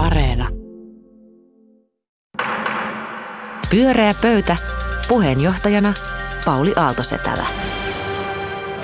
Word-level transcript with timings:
Areena. 0.00 0.48
Pyöreä 3.70 4.14
pöytä. 4.22 4.56
Puheenjohtajana 5.08 5.94
Pauli 6.44 6.72
Aaltosetälä. 6.76 7.46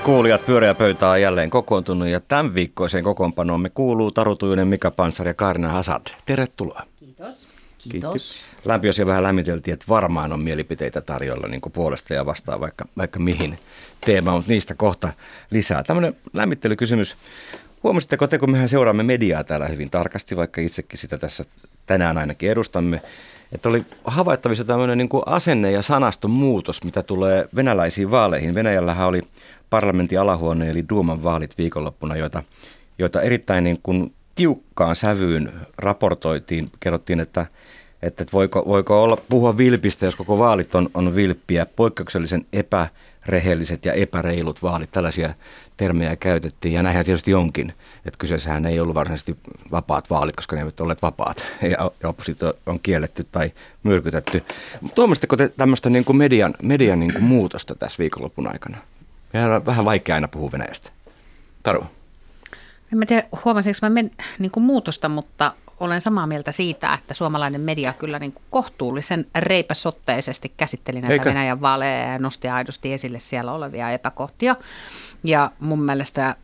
Kuulijat, 0.02 0.46
pyöreä 0.46 0.74
pöytä 0.74 1.08
on 1.08 1.22
jälleen 1.22 1.50
kokoontunut 1.50 2.08
ja 2.08 2.20
tämän 2.20 2.54
viikkoiseen 2.54 3.04
kokoonpanoomme 3.04 3.70
kuuluu 3.70 4.10
Taru 4.10 4.36
Tujunen, 4.36 4.68
Mika 4.68 4.90
Pansar 4.90 5.26
ja 5.26 5.34
Kaarina 5.34 5.68
Hasad. 5.68 6.06
Tervetuloa. 6.26 6.82
Kiitos. 6.98 7.48
Kiitos. 7.78 8.44
Lämpiössä 8.64 9.06
vähän 9.06 9.22
lämmiteltiin, 9.22 9.72
että 9.72 9.86
varmaan 9.88 10.32
on 10.32 10.40
mielipiteitä 10.40 11.00
tarjolla 11.00 11.48
niin 11.48 11.60
puolesta 11.72 12.14
ja 12.14 12.26
vastaan 12.26 12.60
vaikka, 12.60 12.84
vaikka 12.96 13.18
mihin 13.18 13.58
teema, 14.06 14.32
mutta 14.32 14.52
niistä 14.52 14.74
kohta 14.74 15.12
lisää. 15.50 15.82
Tämmöinen 15.82 16.16
lämmittelykysymys. 16.32 17.16
Huomasitteko 17.86 18.26
te, 18.26 18.38
kun 18.38 18.50
mehän 18.50 18.68
seuraamme 18.68 19.02
mediaa 19.02 19.44
täällä 19.44 19.68
hyvin 19.68 19.90
tarkasti, 19.90 20.36
vaikka 20.36 20.60
itsekin 20.60 20.98
sitä 20.98 21.18
tässä 21.18 21.44
tänään 21.86 22.18
ainakin 22.18 22.50
edustamme, 22.50 23.00
että 23.52 23.68
oli 23.68 23.84
havaittavissa 24.04 24.64
tämmöinen 24.64 24.98
niin 24.98 25.08
kuin 25.08 25.22
asenne- 25.26 25.70
ja 25.70 25.82
sanaston 25.82 26.30
muutos, 26.30 26.84
mitä 26.84 27.02
tulee 27.02 27.48
venäläisiin 27.56 28.10
vaaleihin. 28.10 28.54
Venäjällähän 28.54 29.06
oli 29.06 29.22
parlamentin 29.70 30.20
alahuone 30.20 30.70
eli 30.70 30.84
Duuman 30.88 31.22
vaalit 31.24 31.58
viikonloppuna, 31.58 32.16
joita, 32.16 32.42
joita 32.98 33.20
erittäin 33.20 33.64
niin 33.64 33.80
kuin 33.82 34.12
tiukkaan 34.34 34.96
sävyyn 34.96 35.52
raportoitiin. 35.78 36.70
Kerrottiin, 36.80 37.20
että, 37.20 37.46
että 38.02 38.24
voiko, 38.32 38.64
voiko 38.66 39.02
olla, 39.02 39.18
puhua 39.28 39.56
vilpistä, 39.56 40.06
jos 40.06 40.16
koko 40.16 40.38
vaalit 40.38 40.74
on, 40.74 40.88
on 40.94 41.14
vilppiä, 41.14 41.66
poikkeuksellisen 41.76 42.46
epä 42.52 42.88
rehelliset 43.28 43.84
ja 43.84 43.92
epäreilut 43.92 44.62
vaalit, 44.62 44.90
tällaisia 44.92 45.34
termejä 45.76 46.16
käytettiin 46.16 46.74
ja 46.74 46.82
näinhän 46.82 47.04
tietysti 47.04 47.34
onkin, 47.34 47.72
että 48.04 48.18
kyseessähän 48.18 48.66
ei 48.66 48.80
ollut 48.80 48.94
varsinaisesti 48.94 49.36
vapaat 49.70 50.10
vaalit, 50.10 50.36
koska 50.36 50.56
ne 50.56 50.62
eivät 50.62 50.80
olleet 50.80 51.02
vapaat 51.02 51.46
ja 51.72 52.08
oppositio 52.08 52.54
on 52.66 52.80
kielletty 52.80 53.26
tai 53.32 53.52
myrkytetty. 53.82 54.42
Tuomasteko 54.94 55.36
te 55.36 55.48
tämmöistä 55.48 55.90
niin 55.90 56.04
kuin 56.04 56.16
median, 56.16 56.54
median 56.62 57.00
niin 57.00 57.12
kuin 57.12 57.24
muutosta 57.24 57.74
tässä 57.74 57.98
viikonlopun 57.98 58.52
aikana? 58.52 58.78
Mehän 59.32 59.52
on 59.52 59.66
vähän 59.66 59.84
vaikea 59.84 60.14
aina 60.14 60.28
puhua 60.28 60.52
Venäjästä. 60.52 60.90
Taru. 61.62 61.86
En 62.92 63.06
tiedä, 63.06 63.28
huomasinko 63.44 63.78
mä 63.82 63.90
men, 63.90 64.10
niin 64.38 64.50
kuin 64.50 64.64
muutosta, 64.64 65.08
mutta 65.08 65.52
olen 65.80 66.00
samaa 66.00 66.26
mieltä 66.26 66.52
siitä, 66.52 66.94
että 66.94 67.14
suomalainen 67.14 67.60
media 67.60 67.92
kyllä 67.92 68.18
niin 68.18 68.32
kuin 68.32 68.44
kohtuullisen 68.50 69.26
reipäsotteisesti 69.34 70.52
käsitteli 70.56 71.00
näitä 71.00 71.12
Eikä? 71.12 71.24
Venäjän 71.24 71.60
vaaleja 71.60 72.12
ja 72.12 72.18
nosti 72.18 72.48
aidosti 72.48 72.92
esille 72.92 73.20
siellä 73.20 73.52
olevia 73.52 73.90
epäkohtia. 73.90 74.56
Ja 75.24 75.50
mun 75.60 75.82
mielestä 75.82 76.36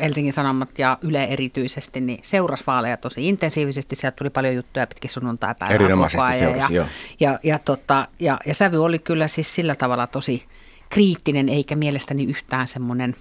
Helsingin 0.00 0.32
Sanomat 0.32 0.78
ja 0.78 0.98
Yle 1.02 1.24
erityisesti, 1.24 2.00
niin 2.00 2.18
seurasi 2.22 2.64
vaaleja 2.66 2.96
tosi 2.96 3.28
intensiivisesti. 3.28 3.96
Sieltä 3.96 4.16
tuli 4.16 4.30
paljon 4.30 4.54
juttuja 4.54 4.86
pitkin 4.86 5.10
sunnuntai 5.10 5.54
päivää 5.58 5.88
koko 5.88 6.22
ajan. 6.24 6.38
Seurasi, 6.38 6.74
ja, 6.74 6.86
ja, 7.20 7.38
ja, 7.42 7.58
tota, 7.58 8.08
ja, 8.18 8.40
ja 8.46 8.54
sävy 8.54 8.84
oli 8.84 8.98
kyllä 8.98 9.28
siis 9.28 9.54
sillä 9.54 9.74
tavalla 9.74 10.06
tosi 10.06 10.44
kriittinen, 10.90 11.48
eikä 11.48 11.76
mielestäni 11.76 12.24
yhtään 12.24 12.68
semmoinen 12.68 13.16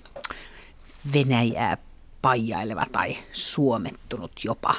Venäjää 1.13 1.77
paijaileva 2.21 2.85
tai 2.91 3.17
suomettunut 3.31 4.31
jopa. 4.43 4.75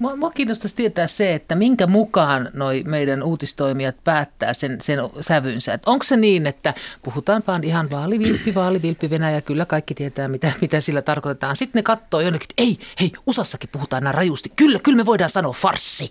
Mua, 0.00 0.16
mua 0.16 0.30
kiinnostaisi 0.30 0.76
tietää 0.76 1.06
se, 1.06 1.34
että 1.34 1.54
minkä 1.54 1.86
mukaan 1.86 2.50
noi 2.54 2.84
meidän 2.86 3.22
uutistoimijat 3.22 3.96
päättää 4.04 4.52
sen, 4.52 4.80
sen 4.80 4.98
sävynsä. 5.20 5.78
onko 5.86 6.02
se 6.02 6.16
niin, 6.16 6.46
että 6.46 6.74
puhutaan 7.02 7.42
vaan 7.46 7.64
ihan 7.64 7.90
vaalivilppi, 7.90 8.54
vaalivilppi 8.54 9.10
Venäjä, 9.10 9.40
kyllä 9.40 9.66
kaikki 9.66 9.94
tietää, 9.94 10.28
mitä, 10.28 10.52
mitä 10.60 10.80
sillä 10.80 11.02
tarkoitetaan. 11.02 11.56
Sitten 11.56 11.78
ne 11.78 11.82
katsoo 11.82 12.20
jonnekin, 12.20 12.46
että 12.50 12.62
ei, 12.62 12.78
hei, 13.00 13.12
USAssakin 13.26 13.70
puhutaan 13.72 14.04
näin 14.04 14.14
rajusti. 14.14 14.52
Kyllä, 14.56 14.78
kyllä 14.78 14.96
me 14.96 15.06
voidaan 15.06 15.30
sanoa 15.30 15.52
farssi. 15.52 16.10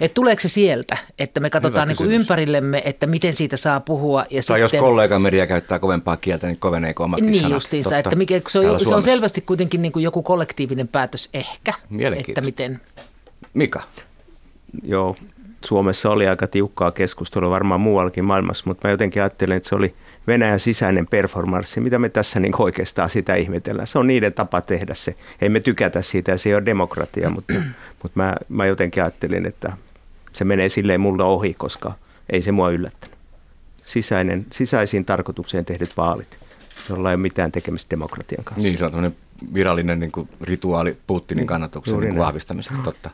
Että 0.00 0.14
tuleeko 0.14 0.40
se 0.40 0.48
sieltä, 0.48 0.96
että 1.18 1.40
me 1.40 1.50
katsotaan 1.50 1.88
niin 1.88 1.96
kuin 1.96 2.12
ympärillemme, 2.12 2.82
että 2.84 3.06
miten 3.06 3.34
siitä 3.34 3.56
saa 3.56 3.80
puhua. 3.80 4.20
Ja 4.20 4.26
tai 4.28 4.42
sitten, 4.42 4.60
jos 4.60 4.72
kollega 4.72 5.18
media 5.18 5.46
käyttää 5.46 5.78
kovempaa 5.78 6.16
kieltä, 6.16 6.46
niin 6.46 6.58
koveneeko 6.58 7.04
omatkin 7.04 7.30
niin 7.30 7.40
sanat. 7.40 7.56
Justiinsa, 7.56 7.90
Totta, 7.90 7.98
että 7.98 8.16
mikä, 8.16 8.40
se, 8.48 8.58
on, 8.58 8.80
se 8.80 8.94
on 8.94 9.02
selvästi 9.02 9.40
kuitenkin 9.40 9.82
niin 9.82 9.92
kuin 9.92 10.02
joku 10.02 10.22
kollektiivinen 10.22 10.88
päätös 10.88 11.28
ehkä. 11.34 11.72
Että 12.28 12.40
miten 12.40 12.80
Mika? 13.54 13.82
Joo, 14.82 15.16
Suomessa 15.64 16.10
oli 16.10 16.28
aika 16.28 16.46
tiukkaa 16.46 16.90
keskustelua 16.90 17.50
varmaan 17.50 17.80
muuallakin 17.80 18.24
maailmassa, 18.24 18.64
mutta 18.66 18.88
mä 18.88 18.92
jotenkin 18.92 19.22
ajattelen, 19.22 19.56
että 19.56 19.68
se 19.68 19.74
oli 19.74 19.94
Venäjän 20.26 20.60
sisäinen 20.60 21.06
performanssi, 21.06 21.80
mitä 21.80 21.98
me 21.98 22.08
tässä 22.08 22.40
niin 22.40 22.52
oikeastaan 22.58 23.10
sitä 23.10 23.34
ihmetellään. 23.34 23.86
Se 23.86 23.98
on 23.98 24.06
niiden 24.06 24.32
tapa 24.32 24.60
tehdä 24.60 24.94
se. 24.94 25.14
Ei 25.40 25.48
me 25.48 25.60
tykätä 25.60 26.02
siitä 26.02 26.32
ja 26.32 26.38
se 26.38 26.48
ei 26.48 26.54
ole 26.54 26.64
demokratia, 26.66 27.30
mutta, 27.30 27.54
mutta 28.02 28.20
mä, 28.20 28.36
mä 28.48 28.66
jotenkin 28.66 29.02
ajattelin, 29.02 29.46
että 29.46 29.72
se 30.32 30.44
menee 30.44 30.68
silleen 30.68 31.00
mulla 31.00 31.24
ohi, 31.24 31.54
koska 31.54 31.92
ei 32.30 32.42
se 32.42 32.52
mua 32.52 32.70
yllättänyt. 32.70 33.18
Sisäinen, 33.84 34.46
sisäisiin 34.52 35.04
tarkoitukseen 35.04 35.64
tehdyt 35.64 35.96
vaalit, 35.96 36.38
jolla 36.88 37.10
ei 37.10 37.14
ole 37.14 37.22
mitään 37.22 37.52
tekemistä 37.52 37.90
demokratian 37.90 38.44
kanssa. 38.44 38.62
Niin, 38.62 38.78
se 38.78 38.84
on 38.84 39.14
virallinen 39.54 40.00
niin 40.00 40.12
kuin 40.12 40.28
rituaali 40.40 40.98
Putinin 41.06 41.40
niin, 41.40 41.46
kannatuksen 41.46 42.00
niin 42.00 42.18
vahvistamiseksi. 42.18 42.82
Totta. 42.82 43.10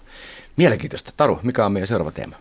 Mielenkiintoista. 0.57 1.13
Taru, 1.17 1.41
mikä 1.43 1.67
on 1.67 1.73
meidän 1.73 1.89
seuraava 1.89 2.11
teema? 2.11 2.37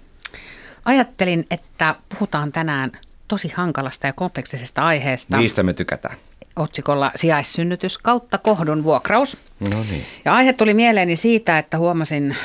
Ajattelin, 0.86 1.46
että 1.52 1.96
puhutaan 2.10 2.52
tänään 2.52 2.92
tosi 3.28 3.48
hankalasta 3.56 4.08
ja 4.08 4.14
kompleksisesta 4.14 4.86
aiheesta. 4.86 5.38
Niistä 5.38 5.64
me 5.64 5.74
tykätään. 5.74 6.16
Otsikolla 6.56 7.12
sijaissynnytys 7.16 7.98
kautta 7.98 8.38
kohdun 8.38 8.84
vuokraus. 8.84 9.38
No 9.60 9.84
niin. 9.90 10.06
Ja 10.26 10.34
aihe 10.34 10.54
tuli 10.54 10.74
mieleeni 10.74 11.16
siitä, 11.16 11.58
että 11.58 11.78
huomasin, 11.78 12.36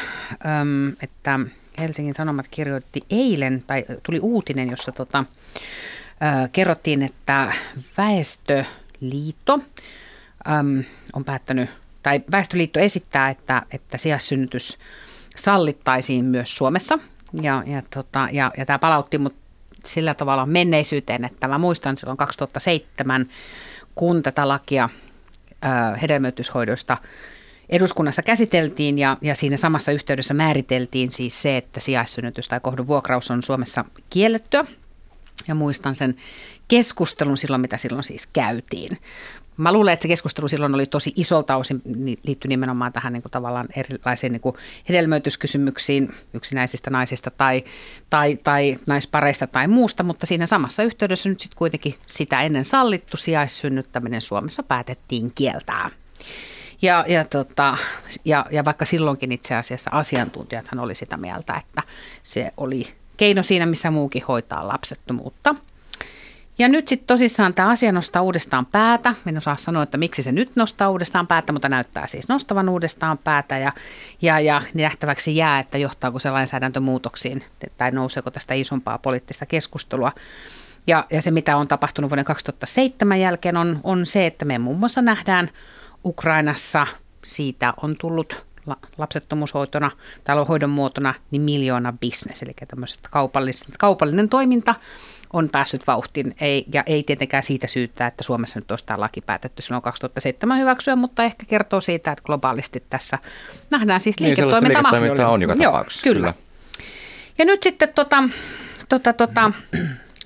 että 1.02 1.40
Helsingin 1.78 2.14
Sanomat 2.14 2.46
kirjoitti 2.50 3.02
eilen, 3.10 3.64
tai 3.66 3.84
tuli 4.02 4.20
uutinen, 4.20 4.70
jossa 4.70 4.92
tota, 4.92 5.24
kerrottiin, 6.52 7.02
että 7.02 7.52
Väestöliitto 7.98 9.60
äm, 10.48 10.84
on 11.12 11.24
päättänyt, 11.24 11.70
tai 12.02 12.20
Väestöliitto 12.32 12.80
esittää, 12.80 13.30
että, 13.30 13.62
että 13.70 13.98
sijaissynnytys 13.98 14.78
sallittaisiin 15.36 16.24
myös 16.24 16.56
Suomessa. 16.56 16.98
Ja, 17.42 17.62
ja, 17.66 17.82
tota, 17.94 18.28
ja, 18.32 18.52
ja 18.56 18.66
tämä 18.66 18.78
palautti 18.78 19.18
mut 19.18 19.34
sillä 19.84 20.14
tavalla 20.14 20.46
menneisyyteen, 20.46 21.24
että 21.24 21.48
mä 21.48 21.58
muistan 21.58 21.96
silloin 21.96 22.16
2007, 22.16 23.28
kun 23.94 24.22
tätä 24.22 24.48
lakia 24.48 24.88
ö, 25.64 25.96
hedelmöityshoidoista 25.96 26.96
eduskunnassa 27.68 28.22
käsiteltiin 28.22 28.98
ja, 28.98 29.16
ja 29.20 29.34
siinä 29.34 29.56
samassa 29.56 29.92
yhteydessä 29.92 30.34
määriteltiin 30.34 31.12
siis 31.12 31.42
se, 31.42 31.56
että 31.56 31.80
sijaissynnytys 31.80 32.48
tai 32.48 32.60
kohdun 32.60 32.86
vuokraus 32.86 33.30
on 33.30 33.42
Suomessa 33.42 33.84
kiellettyä. 34.10 34.64
Ja 35.48 35.54
muistan 35.54 35.94
sen 35.94 36.14
keskustelun 36.68 37.36
silloin, 37.36 37.60
mitä 37.60 37.76
silloin 37.76 38.04
siis 38.04 38.26
käytiin. 38.26 38.98
Mä 39.58 39.72
luulen, 39.72 39.92
että 39.92 40.02
se 40.02 40.08
keskustelu 40.08 40.48
silloin 40.48 40.74
oli 40.74 40.86
tosi 40.86 41.12
isolta 41.16 41.56
osin 41.56 41.82
liittyi 42.26 42.48
nimenomaan 42.48 42.92
tähän 42.92 43.12
niin 43.12 43.22
kuin 43.22 43.32
tavallaan 43.32 43.66
erilaisiin 43.76 44.32
niin 44.32 44.40
kuin 44.40 44.56
hedelmöityskysymyksiin 44.88 46.14
yksinäisistä 46.34 46.90
naisista 46.90 47.30
tai, 47.30 47.64
tai, 48.10 48.36
tai 48.44 48.78
naispareista 48.86 49.46
tai 49.46 49.68
muusta, 49.68 50.02
mutta 50.02 50.26
siinä 50.26 50.46
samassa 50.46 50.82
yhteydessä 50.82 51.28
nyt 51.28 51.40
sitten 51.40 51.58
kuitenkin 51.58 51.94
sitä 52.06 52.42
ennen 52.42 52.64
sallittu 52.64 53.16
sijaissynnyttäminen 53.16 54.20
Suomessa 54.20 54.62
päätettiin 54.62 55.32
kieltää. 55.34 55.90
Ja, 56.82 57.04
ja, 57.08 57.24
tota, 57.24 57.76
ja, 58.24 58.46
ja 58.50 58.64
vaikka 58.64 58.84
silloinkin 58.84 59.32
itse 59.32 59.54
asiassa 59.54 59.90
asiantuntijathan 59.92 60.80
oli 60.80 60.94
sitä 60.94 61.16
mieltä, 61.16 61.54
että 61.54 61.82
se 62.22 62.52
oli 62.56 62.94
keino 63.16 63.42
siinä, 63.42 63.66
missä 63.66 63.90
muukin 63.90 64.24
hoitaa 64.28 64.68
lapsettomuutta– 64.68 65.54
ja 66.58 66.68
nyt 66.68 66.88
sitten 66.88 67.06
tosissaan 67.06 67.54
tämä 67.54 67.68
asia 67.68 67.92
nostaa 67.92 68.22
uudestaan 68.22 68.66
päätä. 68.66 69.14
En 69.26 69.36
osaa 69.36 69.56
sanoa, 69.56 69.82
että 69.82 69.98
miksi 69.98 70.22
se 70.22 70.32
nyt 70.32 70.56
nostaa 70.56 70.90
uudestaan 70.90 71.26
päätä, 71.26 71.52
mutta 71.52 71.68
näyttää 71.68 72.06
siis 72.06 72.28
nostavan 72.28 72.68
uudestaan 72.68 73.18
päätä. 73.18 73.58
Ja, 73.58 73.72
ja, 74.22 74.40
ja 74.40 74.62
nähtäväksi 74.74 75.36
jää, 75.36 75.58
että 75.58 75.78
johtaako 75.78 76.18
se 76.18 76.30
lainsäädäntömuutoksiin 76.30 77.44
tai 77.76 77.90
nouseeko 77.90 78.30
tästä 78.30 78.54
isompaa 78.54 78.98
poliittista 78.98 79.46
keskustelua. 79.46 80.12
Ja, 80.86 81.06
ja 81.10 81.22
se, 81.22 81.30
mitä 81.30 81.56
on 81.56 81.68
tapahtunut 81.68 82.10
vuoden 82.10 82.24
2007 82.24 83.20
jälkeen, 83.20 83.56
on, 83.56 83.80
on 83.84 84.06
se, 84.06 84.26
että 84.26 84.44
me 84.44 84.58
muun 84.58 84.78
muassa 84.78 85.02
nähdään 85.02 85.50
Ukrainassa, 86.04 86.86
siitä 87.26 87.74
on 87.82 87.96
tullut 88.00 88.46
lapsettomuushoitona 88.98 89.90
tai 90.24 90.36
hoidon 90.48 90.70
muotona, 90.70 91.14
niin 91.30 91.42
miljoona 91.42 91.92
bisnes, 91.92 92.42
eli 92.42 92.56
kaupallinen 93.78 94.28
toiminta 94.28 94.74
on 95.32 95.48
päässyt 95.48 95.86
vauhtiin. 95.86 96.34
Ei, 96.40 96.64
ja 96.72 96.82
ei 96.86 97.02
tietenkään 97.02 97.42
siitä 97.42 97.66
syyttää, 97.66 98.06
että 98.06 98.24
Suomessa 98.24 98.60
nyt 98.60 98.70
olisi 98.70 98.86
tämä 98.86 99.00
laki 99.00 99.20
päätetty 99.20 99.62
silloin 99.62 99.82
2007 99.82 100.58
hyväksyä, 100.58 100.96
mutta 100.96 101.22
ehkä 101.22 101.46
kertoo 101.46 101.80
siitä, 101.80 102.12
että 102.12 102.24
globaalisti 102.24 102.84
tässä 102.90 103.18
nähdään 103.70 104.00
siis 104.00 104.20
liiketoiminta 104.20 104.68
niin, 104.68 104.74
liiketoiminta 104.74 105.28
on 105.28 105.42
joka 105.42 105.56
tapauksessa. 105.56 106.08
Joo, 106.08 106.14
kyllä. 106.14 106.32
kyllä. 106.32 106.48
Ja 107.38 107.44
nyt 107.44 107.62
sitten 107.62 107.88
tota, 107.94 108.22
tota, 108.88 109.12
tota, 109.12 109.52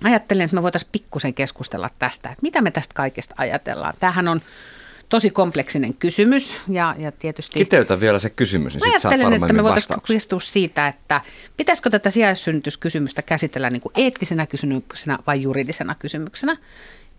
ajattelin, 0.04 0.44
että 0.44 0.54
me 0.54 0.62
voitaisiin 0.62 0.90
pikkusen 0.92 1.34
keskustella 1.34 1.90
tästä, 1.98 2.28
että 2.28 2.42
mitä 2.42 2.60
me 2.60 2.70
tästä 2.70 2.94
kaikesta 2.94 3.34
ajatellaan. 3.38 3.94
Tämähän 4.00 4.28
on 4.28 4.42
tosi 5.12 5.30
kompleksinen 5.30 5.94
kysymys 5.94 6.58
ja, 6.68 6.94
ja 6.98 7.12
tietysti... 7.12 7.58
Kiteytä 7.58 8.00
vielä 8.00 8.18
se 8.18 8.30
kysymys, 8.30 8.74
niin 8.74 8.88
Mä 8.88 8.92
sit 8.92 9.02
saat 9.02 9.12
ajattelen, 9.12 9.42
että 9.42 9.52
me 9.52 9.62
voitaisiin 9.62 10.00
kistua 10.06 10.40
siitä, 10.40 10.88
että 10.88 11.20
pitäisikö 11.56 11.90
tätä 11.90 12.10
sijaissynnytyskysymystä 12.10 13.22
käsitellä 13.22 13.70
niin 13.70 13.80
kuin 13.80 13.92
eettisenä 13.96 14.46
kysymyksenä 14.46 15.18
vai 15.26 15.42
juridisena 15.42 15.94
kysymyksenä. 15.94 16.56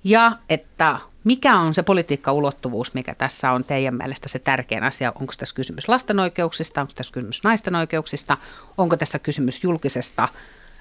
Ja 0.03 0.37
että 0.49 0.99
mikä 1.23 1.55
on 1.59 1.73
se 1.73 1.83
politiikkaulottuvuus, 1.83 2.93
mikä 2.93 3.15
tässä 3.15 3.51
on 3.51 3.63
teidän 3.63 3.95
mielestä 3.95 4.29
se 4.29 4.39
tärkein 4.39 4.83
asia? 4.83 5.13
Onko 5.19 5.33
tässä 5.37 5.55
kysymys 5.55 5.87
lasten 5.89 6.19
oikeuksista, 6.19 6.81
onko 6.81 6.93
tässä 6.95 7.13
kysymys 7.13 7.43
naisten 7.43 7.75
oikeuksista, 7.75 8.37
onko 8.77 8.97
tässä 8.97 9.19
kysymys 9.19 9.63
julkisesta 9.63 10.27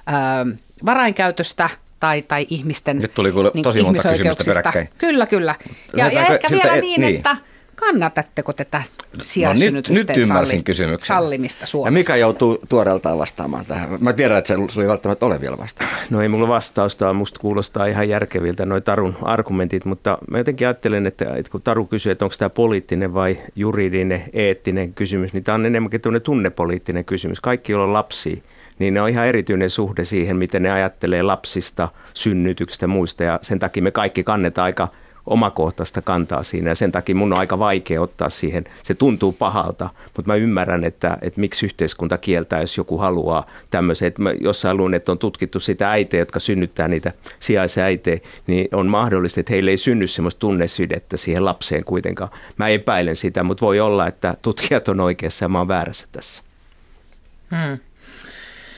ö, 0.09 0.57
varainkäytöstä 0.87 1.71
tai, 2.03 2.23
tai 2.23 2.47
ihmisten 2.51 2.99
Nyt 2.99 3.15
tuli 3.15 3.33
kuule 3.33 3.51
tosi 3.63 3.83
monta 3.83 4.09
kysymystä 4.09 4.45
peräkkäin. 4.45 4.89
Kyllä, 4.99 5.27
kyllä. 5.27 5.55
Ja, 5.97 6.09
ja 6.09 6.27
ehkä 6.27 6.49
vielä 6.51 6.75
et- 6.75 6.81
niin, 6.81 7.01
niin. 7.01 7.17
että 7.17 7.37
kannatatteko 7.75 8.53
tätä 8.53 8.79
No 8.79 9.17
nyt, 9.19 9.27
sijaissynnytysten 9.27 10.07
nyt 10.07 10.17
ymmärsin 10.17 10.59
salli- 10.59 10.63
kysymyksen. 10.63 11.07
sallimista 11.07 11.67
Suomessa? 11.67 11.89
Ja 11.89 11.93
Mika 11.93 12.17
joutuu 12.17 12.59
tuoreeltaan 12.69 13.19
vastaamaan 13.19 13.67
tähän. 13.67 13.89
Mä 14.01 14.13
tiedän, 14.13 14.39
että 14.39 14.55
se 14.71 14.81
ei 14.83 14.89
välttämättä 14.89 15.27
ole 15.27 15.41
vielä 15.41 15.59
vastaan. 15.59 15.91
No 16.11 16.23
ei 16.23 16.29
mulla 16.29 16.49
vastausta, 16.49 17.13
musta 17.13 17.41
kuulostaa 17.41 17.87
ihan 17.87 18.09
järkeviltä 18.09 18.67
noin 18.67 18.83
Tarun 18.83 19.17
argumentit, 19.23 19.85
mutta 19.85 20.19
mä 20.31 20.39
jotenkin 20.39 20.67
ajattelen, 20.67 21.07
että, 21.07 21.35
että 21.37 21.53
kun 21.53 21.63
Taru 21.63 21.87
kysyy, 21.87 22.13
että 22.13 22.25
onko 22.25 22.35
tämä 22.39 22.51
poliittinen 22.51 23.15
vai 23.15 23.39
juridinen, 23.57 24.25
eettinen 24.33 24.95
kysymys, 24.95 25.33
niin 25.33 25.45
tämä 25.45 25.55
on 25.55 25.67
enemmänkin 25.67 26.01
tunnepoliittinen 26.23 27.05
kysymys. 27.05 27.41
Kaikki, 27.41 27.73
joilla 27.73 27.87
on 27.87 27.93
lapsia, 27.93 28.37
niin 28.83 28.95
ne 28.95 29.01
on 29.01 29.09
ihan 29.09 29.27
erityinen 29.27 29.71
suhde 29.71 30.05
siihen, 30.05 30.37
miten 30.37 30.63
ne 30.63 30.71
ajattelee 30.71 31.23
lapsista, 31.23 31.89
synnytyksistä 32.15 32.85
ja 32.85 32.89
muista, 32.89 33.25
ja 33.25 33.39
sen 33.43 33.59
takia 33.59 33.83
me 33.83 33.91
kaikki 33.91 34.25
kannetaan 34.25 34.65
aika 34.65 34.89
omakohtaista 35.27 36.03
kantaa 36.03 36.43
siinä 36.43 36.71
ja 36.71 36.75
sen 36.75 36.93
takia 36.93 37.15
mun 37.15 37.33
on 37.33 37.39
aika 37.39 37.59
vaikea 37.59 38.03
ottaa 38.03 38.29
siihen. 38.31 38.65
Se 38.83 38.95
tuntuu 38.95 39.33
pahalta, 39.33 39.91
mutta 40.17 40.31
mä 40.31 40.35
ymmärrän, 40.35 40.85
että, 40.85 41.19
että 41.23 41.41
miksi 41.41 41.67
yhteiskunta 41.67 42.19
kieltää, 42.19 42.61
jos 42.61 42.77
joku 42.77 42.99
haluaa 42.99 43.47
tämmöisen. 43.71 44.09
Että 44.09 44.23
mä 44.23 44.33
jossain 44.41 44.77
luin, 44.77 44.95
että 44.95 45.13
on 45.13 45.19
tutkittu 45.19 45.61
sitä 45.61 45.91
äitejä, 45.91 46.21
jotka 46.21 46.41
synnyttää 46.41 46.89
niitä 46.89 47.13
sijaisia 47.39 47.85
äitejä, 47.85 48.19
niin 48.47 48.69
on 48.73 48.87
mahdollista, 48.87 49.41
että 49.41 49.53
heille 49.53 49.71
ei 49.71 49.77
synny 49.77 50.07
semmoista 50.07 50.39
tunnesydettä 50.39 51.17
siihen 51.17 51.45
lapseen 51.45 51.85
kuitenkaan. 51.85 52.31
Mä 52.57 52.69
epäilen 52.69 53.17
sitä, 53.17 53.43
mutta 53.43 53.67
voi 53.67 53.81
olla, 53.81 54.07
että 54.07 54.35
tutkijat 54.43 54.89
on 54.89 55.01
oikeassa 55.01 55.45
ja 55.45 55.49
mä 55.49 55.59
oon 55.59 55.69
väärässä 55.69 56.07
tässä. 56.13 56.43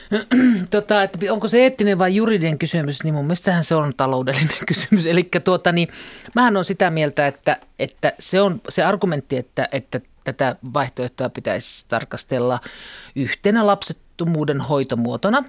Tota, 0.69 1.03
että 1.03 1.19
onko 1.29 1.47
se 1.47 1.63
eettinen 1.63 1.99
vai 1.99 2.15
juridinen 2.15 2.57
kysymys, 2.57 3.03
niin 3.03 3.13
mun 3.13 3.25
mielestähän 3.25 3.63
se 3.63 3.75
on 3.75 3.93
taloudellinen 3.97 4.65
kysymys. 4.67 5.05
Eli 5.05 5.29
tuota, 5.43 5.71
niin, 5.71 5.87
mähän 6.35 6.57
on 6.57 6.65
sitä 6.65 6.89
mieltä, 6.89 7.27
että, 7.27 7.57
että 7.79 8.13
se 8.19 8.41
on 8.41 8.61
se 8.69 8.83
argumentti, 8.83 9.37
että, 9.37 9.67
että 9.71 10.01
tätä 10.23 10.55
vaihtoehtoa 10.73 11.29
pitäisi 11.29 11.85
tarkastella 11.87 12.59
yhtenä 13.15 13.67
lapsettomuuden 13.67 14.61
hoitomuotona 14.61 15.43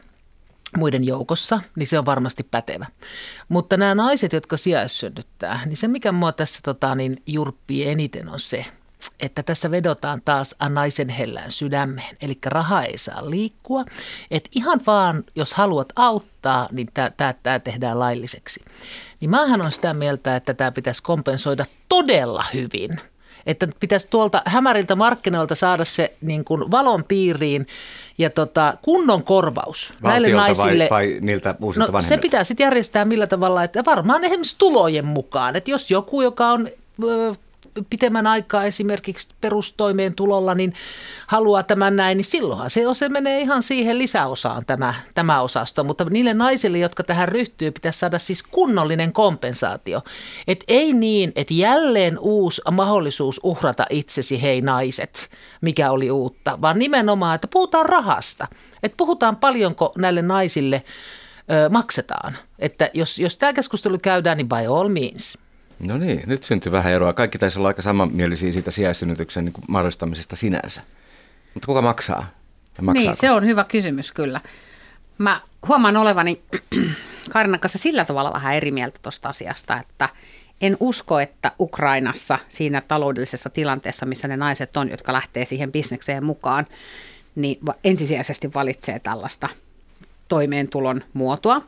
muiden 0.76 1.04
joukossa, 1.04 1.60
niin 1.76 1.86
se 1.86 1.98
on 1.98 2.06
varmasti 2.06 2.42
pätevä. 2.50 2.86
Mutta 3.48 3.76
nämä 3.76 3.94
naiset, 3.94 4.32
jotka 4.32 4.56
sijaissynnyttää, 4.56 5.60
niin 5.66 5.76
se 5.76 5.88
mikä 5.88 6.12
mua 6.12 6.32
tässä 6.32 6.60
tota, 6.62 6.94
niin 6.94 7.16
jurppii 7.26 7.88
eniten 7.88 8.28
on 8.28 8.40
se, 8.40 8.64
että 9.20 9.42
tässä 9.42 9.70
vedotaan 9.70 10.22
taas 10.24 10.54
naisen 10.68 11.08
hellään 11.08 11.52
sydämeen. 11.52 12.16
Eli 12.22 12.38
raha 12.46 12.82
ei 12.82 12.98
saa 12.98 13.30
liikkua. 13.30 13.84
Että 14.30 14.50
ihan 14.54 14.80
vaan, 14.86 15.24
jos 15.34 15.54
haluat 15.54 15.92
auttaa, 15.96 16.68
niin 16.72 16.88
tämä 17.16 17.58
tehdään 17.64 17.98
lailliseksi. 17.98 18.64
Niin 19.20 19.30
maahan 19.30 19.62
on 19.62 19.72
sitä 19.72 19.94
mieltä, 19.94 20.36
että 20.36 20.54
tämä 20.54 20.72
pitäisi 20.72 21.02
kompensoida 21.02 21.66
todella 21.88 22.44
hyvin. 22.54 23.00
Että 23.46 23.68
pitäisi 23.80 24.08
tuolta 24.10 24.42
hämäriltä 24.46 24.96
markkinoilta 24.96 25.54
saada 25.54 25.84
se 25.84 26.16
niin 26.20 26.44
kuin 26.44 26.70
valon 26.70 27.04
piiriin 27.04 27.66
ja 28.18 28.30
tota, 28.30 28.74
kunnon 28.82 29.24
korvaus 29.24 29.94
näille 30.00 30.26
Valtiolta 30.36 30.62
naisille. 30.62 30.88
vai, 30.90 31.12
vai 31.12 31.18
niiltä 31.20 31.54
uusilta 31.60 31.86
No, 31.86 31.92
vanhemmilta? 31.92 32.08
se 32.08 32.22
pitää 32.22 32.44
sitten 32.44 32.64
järjestää 32.64 33.04
millä 33.04 33.26
tavalla, 33.26 33.64
että 33.64 33.84
varmaan 33.84 34.24
esimerkiksi 34.24 34.58
tulojen 34.58 35.06
mukaan. 35.06 35.56
Että 35.56 35.70
jos 35.70 35.90
joku, 35.90 36.22
joka 36.22 36.48
on 36.48 36.68
pitemmän 37.90 38.26
aikaa 38.26 38.64
esimerkiksi 38.64 39.28
perustoimeentulolla, 39.40 40.54
niin 40.54 40.72
haluaa 41.26 41.62
tämän 41.62 41.96
näin, 41.96 42.16
niin 42.16 42.24
silloinhan 42.24 42.70
se, 42.70 42.82
se 42.92 43.08
menee 43.08 43.40
ihan 43.40 43.62
siihen 43.62 43.98
lisäosaan 43.98 44.66
tämä, 44.66 44.94
tämä 45.14 45.40
osasto. 45.40 45.84
Mutta 45.84 46.04
niille 46.04 46.34
naisille, 46.34 46.78
jotka 46.78 47.02
tähän 47.02 47.28
ryhtyy, 47.28 47.70
pitäisi 47.70 47.98
saada 47.98 48.18
siis 48.18 48.42
kunnollinen 48.42 49.12
kompensaatio. 49.12 50.02
Et 50.46 50.64
ei 50.68 50.92
niin, 50.92 51.32
että 51.36 51.54
jälleen 51.54 52.18
uusi 52.18 52.62
mahdollisuus 52.70 53.40
uhrata 53.42 53.86
itsesi, 53.90 54.42
hei 54.42 54.60
naiset, 54.60 55.30
mikä 55.60 55.90
oli 55.90 56.10
uutta, 56.10 56.58
vaan 56.60 56.78
nimenomaan, 56.78 57.34
että 57.34 57.48
puhutaan 57.48 57.86
rahasta. 57.86 58.46
Että 58.82 58.96
puhutaan 58.96 59.36
paljonko 59.36 59.92
näille 59.98 60.22
naisille 60.22 60.82
ö, 61.50 61.68
maksetaan. 61.68 62.36
Että 62.58 62.90
jos, 62.94 63.18
jos 63.18 63.38
tämä 63.38 63.52
keskustelu 63.52 63.98
käydään, 63.98 64.36
niin 64.36 64.48
by 64.48 64.66
all 64.66 64.88
means. 64.88 65.38
No 65.78 65.98
niin, 65.98 66.22
nyt 66.26 66.44
syntyi 66.44 66.72
vähän 66.72 66.92
eroa. 66.92 67.12
Kaikki 67.12 67.38
taisi 67.38 67.58
olla 67.58 67.68
aika 67.68 67.82
samanmielisiä 67.82 68.52
siitä 68.52 68.70
sijaissynnytyksen 68.70 69.44
niin 69.44 69.54
mahdollistamisesta 69.68 70.36
sinänsä. 70.36 70.82
Mutta 71.54 71.66
kuka 71.66 71.82
maksaa? 71.82 72.26
Niin, 72.94 73.16
se 73.16 73.30
on 73.30 73.46
hyvä 73.46 73.64
kysymys 73.64 74.12
kyllä. 74.12 74.40
Mä 75.18 75.40
huomaan 75.68 75.96
olevani 75.96 76.42
Karinan 77.32 77.60
kanssa 77.60 77.78
sillä 77.78 78.04
tavalla 78.04 78.32
vähän 78.32 78.54
eri 78.54 78.70
mieltä 78.70 78.98
tuosta 79.02 79.28
asiasta, 79.28 79.80
että 79.80 80.08
en 80.60 80.76
usko, 80.80 81.20
että 81.20 81.52
Ukrainassa 81.60 82.38
siinä 82.48 82.82
taloudellisessa 82.88 83.50
tilanteessa, 83.50 84.06
missä 84.06 84.28
ne 84.28 84.36
naiset 84.36 84.76
on, 84.76 84.90
jotka 84.90 85.12
lähtee 85.12 85.44
siihen 85.44 85.72
bisnekseen 85.72 86.24
mukaan, 86.24 86.66
niin 87.34 87.58
ensisijaisesti 87.84 88.54
valitsee 88.54 88.98
tällaista 88.98 89.48
toimeentulon 90.28 91.00
muotoa. 91.12 91.62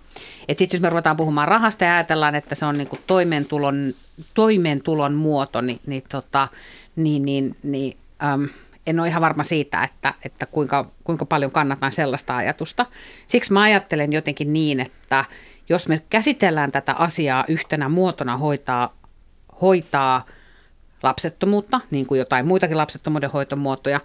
Sitten 0.56 0.76
jos 0.76 0.82
me 0.82 0.90
ruvetaan 0.90 1.16
puhumaan 1.16 1.48
rahasta 1.48 1.84
ja 1.84 1.94
ajatellaan, 1.94 2.34
että 2.34 2.54
se 2.54 2.64
on 2.64 2.78
niinku 2.78 2.98
toimeentulon, 3.06 3.94
toimeentulon 4.34 5.14
muoto, 5.14 5.60
niin, 5.60 5.80
niin, 5.86 6.02
tota, 6.08 6.48
niin, 6.96 7.24
niin, 7.24 7.56
niin 7.62 7.96
äm, 8.22 8.48
en 8.86 9.00
ole 9.00 9.08
ihan 9.08 9.22
varma 9.22 9.42
siitä, 9.42 9.84
että, 9.84 10.14
että 10.24 10.46
kuinka, 10.46 10.90
kuinka 11.04 11.24
paljon 11.24 11.50
kannatan 11.50 11.92
sellaista 11.92 12.36
ajatusta. 12.36 12.86
Siksi 13.26 13.52
mä 13.52 13.62
ajattelen 13.62 14.12
jotenkin 14.12 14.52
niin, 14.52 14.80
että 14.80 15.24
jos 15.68 15.88
me 15.88 16.02
käsitellään 16.10 16.72
tätä 16.72 16.92
asiaa 16.92 17.44
yhtenä 17.48 17.88
muotona 17.88 18.36
hoitaa, 18.36 18.96
hoitaa 19.60 20.26
lapsettomuutta, 21.02 21.80
niin 21.90 22.06
kuin 22.06 22.18
jotain 22.18 22.46
muitakin 22.46 22.76
lapsettomuuden 22.76 23.30
hoitomuotoja, 23.30 24.00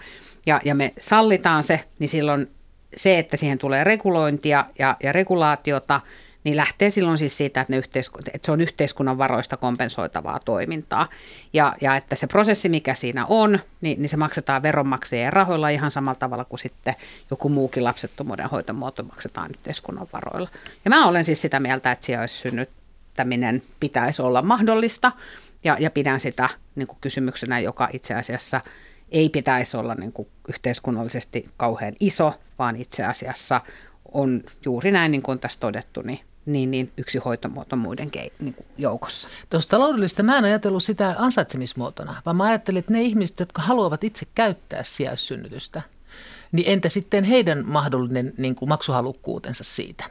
ja, 0.45 0.61
ja 0.65 0.75
me 0.75 0.93
sallitaan 0.99 1.63
se, 1.63 1.83
niin 1.99 2.09
silloin 2.09 2.47
se, 2.95 3.19
että 3.19 3.37
siihen 3.37 3.57
tulee 3.57 3.83
regulointia 3.83 4.65
ja, 4.79 4.97
ja 5.03 5.11
regulaatiota, 5.11 6.01
niin 6.43 6.57
lähtee 6.57 6.89
silloin 6.89 7.17
siis 7.17 7.37
siitä, 7.37 7.61
että, 7.61 7.73
ne 7.73 7.77
yhteisku- 7.77 8.19
että 8.33 8.45
se 8.45 8.51
on 8.51 8.61
yhteiskunnan 8.61 9.17
varoista 9.17 9.57
kompensoitavaa 9.57 10.39
toimintaa. 10.45 11.09
Ja, 11.53 11.75
ja 11.81 11.95
että 11.95 12.15
se 12.15 12.27
prosessi, 12.27 12.69
mikä 12.69 12.93
siinä 12.93 13.25
on, 13.25 13.59
niin, 13.81 13.99
niin 13.99 14.09
se 14.09 14.17
maksetaan 14.17 14.63
veronmaksajien 14.63 15.33
rahoilla 15.33 15.69
ihan 15.69 15.91
samalla 15.91 16.19
tavalla 16.19 16.45
kuin 16.45 16.59
sitten 16.59 16.95
joku 17.31 17.49
muukin 17.49 17.83
lapsettomuuden 17.83 18.49
hoitomuoto 18.49 19.03
maksetaan 19.03 19.49
yhteiskunnan 19.49 20.07
varoilla. 20.13 20.49
Ja 20.85 20.89
mä 20.89 21.07
olen 21.07 21.23
siis 21.23 21.41
sitä 21.41 21.59
mieltä, 21.59 21.91
että 21.91 22.05
sijaissynnyttäminen 22.05 23.63
pitäisi 23.79 24.21
olla 24.21 24.41
mahdollista 24.41 25.11
ja, 25.63 25.77
ja 25.79 25.91
pidän 25.91 26.19
sitä 26.19 26.49
niin 26.75 26.87
kuin 26.87 26.97
kysymyksenä, 27.01 27.59
joka 27.59 27.89
itse 27.93 28.13
asiassa 28.13 28.61
ei 29.13 29.29
pitäisi 29.29 29.77
olla 29.77 29.95
niin 29.95 30.11
kuin 30.11 30.27
yhteiskunnallisesti 30.47 31.49
kauhean 31.57 31.93
iso, 31.99 32.33
vaan 32.59 32.75
itse 32.75 33.03
asiassa 33.03 33.61
on 34.13 34.41
juuri 34.65 34.91
näin, 34.91 35.11
niin 35.11 35.21
kuin 35.21 35.33
on 35.33 35.39
tässä 35.39 35.59
todettu, 35.59 36.01
niin, 36.01 36.19
niin, 36.45 36.71
niin 36.71 36.91
yksi 36.97 37.17
hoitomuoto 37.17 37.75
muiden 37.75 38.11
kei, 38.11 38.31
niin 38.39 38.53
kuin 38.53 38.65
joukossa. 38.77 39.27
Tuosta 39.49 39.69
taloudellista 39.69 40.23
mä 40.23 40.37
en 40.37 40.43
ajatellut 40.43 40.83
sitä 40.83 41.15
ansaitsemismuotona, 41.17 42.21
vaan 42.25 42.35
mä 42.35 42.43
ajattelin, 42.43 42.79
että 42.79 42.93
ne 42.93 43.01
ihmiset, 43.01 43.39
jotka 43.39 43.61
haluavat 43.61 44.03
itse 44.03 44.25
käyttää 44.35 44.83
sijaissynnytystä, 44.83 45.81
niin 46.51 46.71
entä 46.71 46.89
sitten 46.89 47.23
heidän 47.23 47.63
mahdollinen 47.67 48.33
niin 48.37 48.55
kuin 48.55 48.69
maksuhalukkuutensa 48.69 49.63
siitä? 49.63 50.03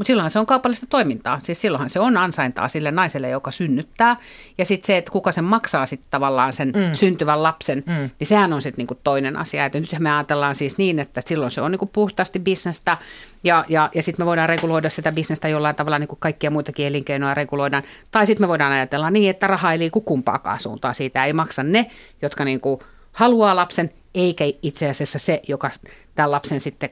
Mutta 0.00 0.06
silloinhan 0.06 0.30
se 0.30 0.38
on 0.38 0.46
kaupallista 0.46 0.86
toimintaa. 0.86 1.40
Siis 1.42 1.60
silloinhan 1.60 1.88
se 1.88 2.00
on 2.00 2.16
ansaintaa 2.16 2.68
sille 2.68 2.90
naiselle, 2.90 3.28
joka 3.28 3.50
synnyttää. 3.50 4.16
Ja 4.58 4.64
sitten 4.64 4.86
se, 4.86 4.96
että 4.96 5.12
kuka 5.12 5.32
sen 5.32 5.44
maksaa 5.44 5.86
sitten 5.86 6.06
tavallaan 6.10 6.52
sen 6.52 6.68
mm. 6.68 6.92
syntyvän 6.92 7.42
lapsen, 7.42 7.82
mm. 7.86 8.10
niin 8.18 8.26
sehän 8.26 8.52
on 8.52 8.62
sitten 8.62 8.78
niinku 8.78 9.00
toinen 9.04 9.36
asia. 9.36 9.64
Et 9.64 9.74
nyt 9.74 9.96
me 9.98 10.12
ajatellaan 10.12 10.54
siis 10.54 10.78
niin, 10.78 10.98
että 10.98 11.20
silloin 11.24 11.50
se 11.50 11.60
on 11.60 11.70
niinku 11.70 11.86
puhtaasti 11.86 12.38
bisnestä 12.38 12.96
ja, 13.44 13.64
ja, 13.68 13.90
ja 13.94 14.02
sitten 14.02 14.24
me 14.24 14.26
voidaan 14.26 14.48
reguloida 14.48 14.90
sitä 14.90 15.12
bisnestä 15.12 15.48
jollain 15.48 15.76
tavalla, 15.76 15.98
niin 15.98 16.08
kuin 16.08 16.20
kaikkia 16.20 16.50
muitakin 16.50 16.86
elinkeinoja 16.86 17.34
reguloidaan. 17.34 17.82
Tai 18.10 18.26
sitten 18.26 18.44
me 18.44 18.48
voidaan 18.48 18.72
ajatella 18.72 19.10
niin, 19.10 19.30
että 19.30 19.46
raha 19.46 19.72
ei 19.72 19.78
liiku 19.78 20.00
kumpaakaan 20.00 20.60
suuntaan. 20.60 20.94
Siitä 20.94 21.24
ei 21.24 21.32
maksa 21.32 21.62
ne, 21.62 21.86
jotka 22.22 22.44
niinku 22.44 22.82
haluaa 23.12 23.56
lapsen, 23.56 23.90
eikä 24.14 24.44
itse 24.62 24.90
asiassa 24.90 25.18
se, 25.18 25.42
joka 25.48 25.70
tämän 26.14 26.30
lapsen 26.30 26.60
sitten 26.60 26.90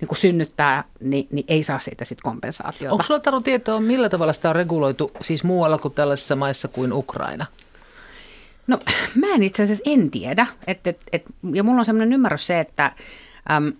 niin 0.00 0.08
kuin 0.08 0.18
synnyttää, 0.18 0.84
niin, 1.00 1.28
niin 1.30 1.44
ei 1.48 1.62
saa 1.62 1.78
siitä 1.78 2.04
sitten 2.04 2.22
kompensaatiota. 2.22 2.92
Onko 2.92 3.04
sulla 3.04 3.20
Taru 3.20 3.40
tietoa, 3.40 3.80
millä 3.80 4.08
tavalla 4.08 4.32
sitä 4.32 4.48
on 4.48 4.56
reguloitu 4.56 5.10
siis 5.22 5.44
muualla 5.44 5.78
kuin 5.78 5.94
tällaisissa 5.94 6.36
maissa 6.36 6.68
kuin 6.68 6.92
Ukraina? 6.92 7.46
No 8.66 8.78
mä 9.14 9.26
en 9.34 9.42
itse 9.42 9.62
asiassa 9.62 9.90
en 9.90 10.10
tiedä. 10.10 10.46
Et, 10.66 10.86
et, 10.86 11.00
et, 11.12 11.24
ja 11.52 11.62
mulla 11.62 11.78
on 11.78 11.84
sellainen 11.84 12.12
ymmärrys 12.12 12.46
se, 12.46 12.60
että... 12.60 12.92
Äm, 13.50 13.72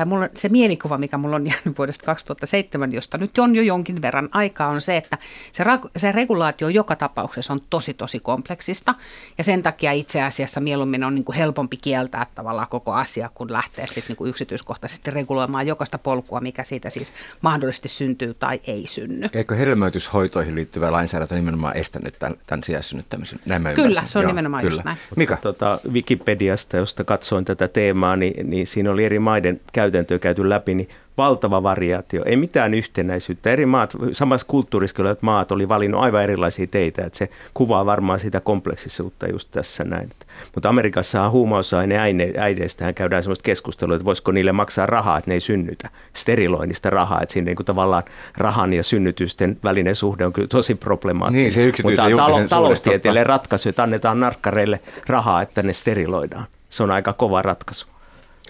tai 0.00 0.06
mulla, 0.06 0.28
se 0.34 0.48
mielikuva, 0.48 0.98
mikä 0.98 1.18
mulla 1.18 1.36
on 1.36 1.46
jäänyt 1.46 1.78
vuodesta 1.78 2.06
2007, 2.06 2.92
josta 2.92 3.18
nyt 3.18 3.38
on 3.38 3.54
jo 3.54 3.62
jonkin 3.62 4.02
verran 4.02 4.28
aikaa, 4.32 4.68
on 4.68 4.80
se, 4.80 4.96
että 4.96 5.18
se, 5.52 5.64
se 5.96 6.12
regulaatio 6.12 6.68
joka 6.68 6.96
tapauksessa 6.96 7.52
on 7.52 7.60
tosi, 7.70 7.94
tosi 7.94 8.20
kompleksista. 8.20 8.94
Ja 9.38 9.44
sen 9.44 9.62
takia 9.62 9.92
itse 9.92 10.22
asiassa 10.22 10.60
mieluummin 10.60 11.04
on 11.04 11.14
niin 11.14 11.24
kuin 11.24 11.36
helpompi 11.36 11.76
kieltää 11.76 12.26
tavallaan 12.34 12.68
koko 12.70 12.92
asia, 12.92 13.30
kun 13.34 13.52
lähtee 13.52 13.86
sitten 13.86 14.04
niin 14.08 14.16
kuin 14.16 14.28
yksityiskohtaisesti 14.28 15.10
reguloimaan 15.10 15.66
jokaista 15.66 15.98
polkua, 15.98 16.40
mikä 16.40 16.64
siitä 16.64 16.90
siis 16.90 17.12
mahdollisesti 17.40 17.88
syntyy 17.88 18.34
tai 18.34 18.60
ei 18.66 18.86
synny. 18.86 19.28
Eikö 19.32 19.54
hedelmöityshoitoihin 19.54 20.54
liittyvä 20.54 20.92
lainsäädäntö 20.92 21.34
nimenomaan 21.34 21.76
estänyt 21.76 22.18
tämän, 22.18 22.38
tämän 22.46 22.62
sijaissynnyttämisen? 22.62 23.40
Näin 23.46 23.62
kyllä, 23.74 24.02
se 24.04 24.18
on 24.18 24.22
Joo, 24.22 24.30
nimenomaan 24.30 24.62
kyllä. 24.62 24.74
just 24.74 24.84
näin. 24.84 24.98
Mika? 25.16 25.36
Tota, 25.36 25.80
Wikipediasta, 25.92 26.76
josta 26.76 27.04
katsoin 27.04 27.44
tätä 27.44 27.68
teemaa, 27.68 28.16
niin, 28.16 28.50
niin 28.50 28.66
siinä 28.66 28.90
oli 28.90 29.04
eri 29.04 29.18
maiden 29.18 29.60
käytäntöä 29.90 30.18
käyty 30.18 30.48
läpi, 30.48 30.74
niin 30.74 30.88
valtava 31.18 31.62
variaatio, 31.62 32.22
ei 32.26 32.36
mitään 32.36 32.74
yhtenäisyyttä. 32.74 33.50
Eri 33.50 33.66
maat, 33.66 33.96
samassa 34.12 34.46
kulttuurissa 34.46 35.02
olevat 35.02 35.22
maat 35.22 35.52
oli 35.52 35.68
valinnut 35.68 36.02
aivan 36.02 36.22
erilaisia 36.22 36.66
teitä, 36.66 37.04
että 37.04 37.18
se 37.18 37.28
kuvaa 37.54 37.86
varmaan 37.86 38.20
sitä 38.20 38.40
kompleksisuutta 38.40 39.28
just 39.28 39.48
tässä 39.50 39.84
näin. 39.84 40.10
Mutta 40.54 40.68
Amerikassa 40.68 41.30
huumausaine 41.30 41.98
äideistähän 42.38 42.94
käydään 42.94 43.22
sellaista 43.22 43.42
keskustelua, 43.42 43.96
että 43.96 44.04
voisiko 44.04 44.32
niille 44.32 44.52
maksaa 44.52 44.86
rahaa, 44.86 45.18
että 45.18 45.30
ne 45.30 45.34
ei 45.34 45.40
synnytä, 45.40 45.88
steriloinnista 46.12 46.90
rahaa, 46.90 47.20
että 47.22 47.32
siinä 47.32 47.46
niin 47.46 47.56
kuin 47.56 47.66
tavallaan 47.66 48.02
rahan 48.36 48.72
ja 48.72 48.82
synnytysten 48.82 49.58
välinen 49.64 49.94
suhde 49.94 50.26
on 50.26 50.32
kyllä 50.32 50.48
tosi 50.48 50.74
problemaattinen. 50.74 51.42
Niin, 51.42 51.52
se 51.52 51.62
yksityisen 51.62 52.10
Mutta 52.10 52.26
talo- 52.26 52.48
taloustieteelle 52.48 53.24
ratkaisu, 53.24 53.68
että 53.68 53.82
annetaan 53.82 54.20
narkkareille 54.20 54.80
rahaa, 55.06 55.42
että 55.42 55.62
ne 55.62 55.72
steriloidaan. 55.72 56.46
Se 56.68 56.82
on 56.82 56.90
aika 56.90 57.12
kova 57.12 57.42
ratkaisu. 57.42 57.86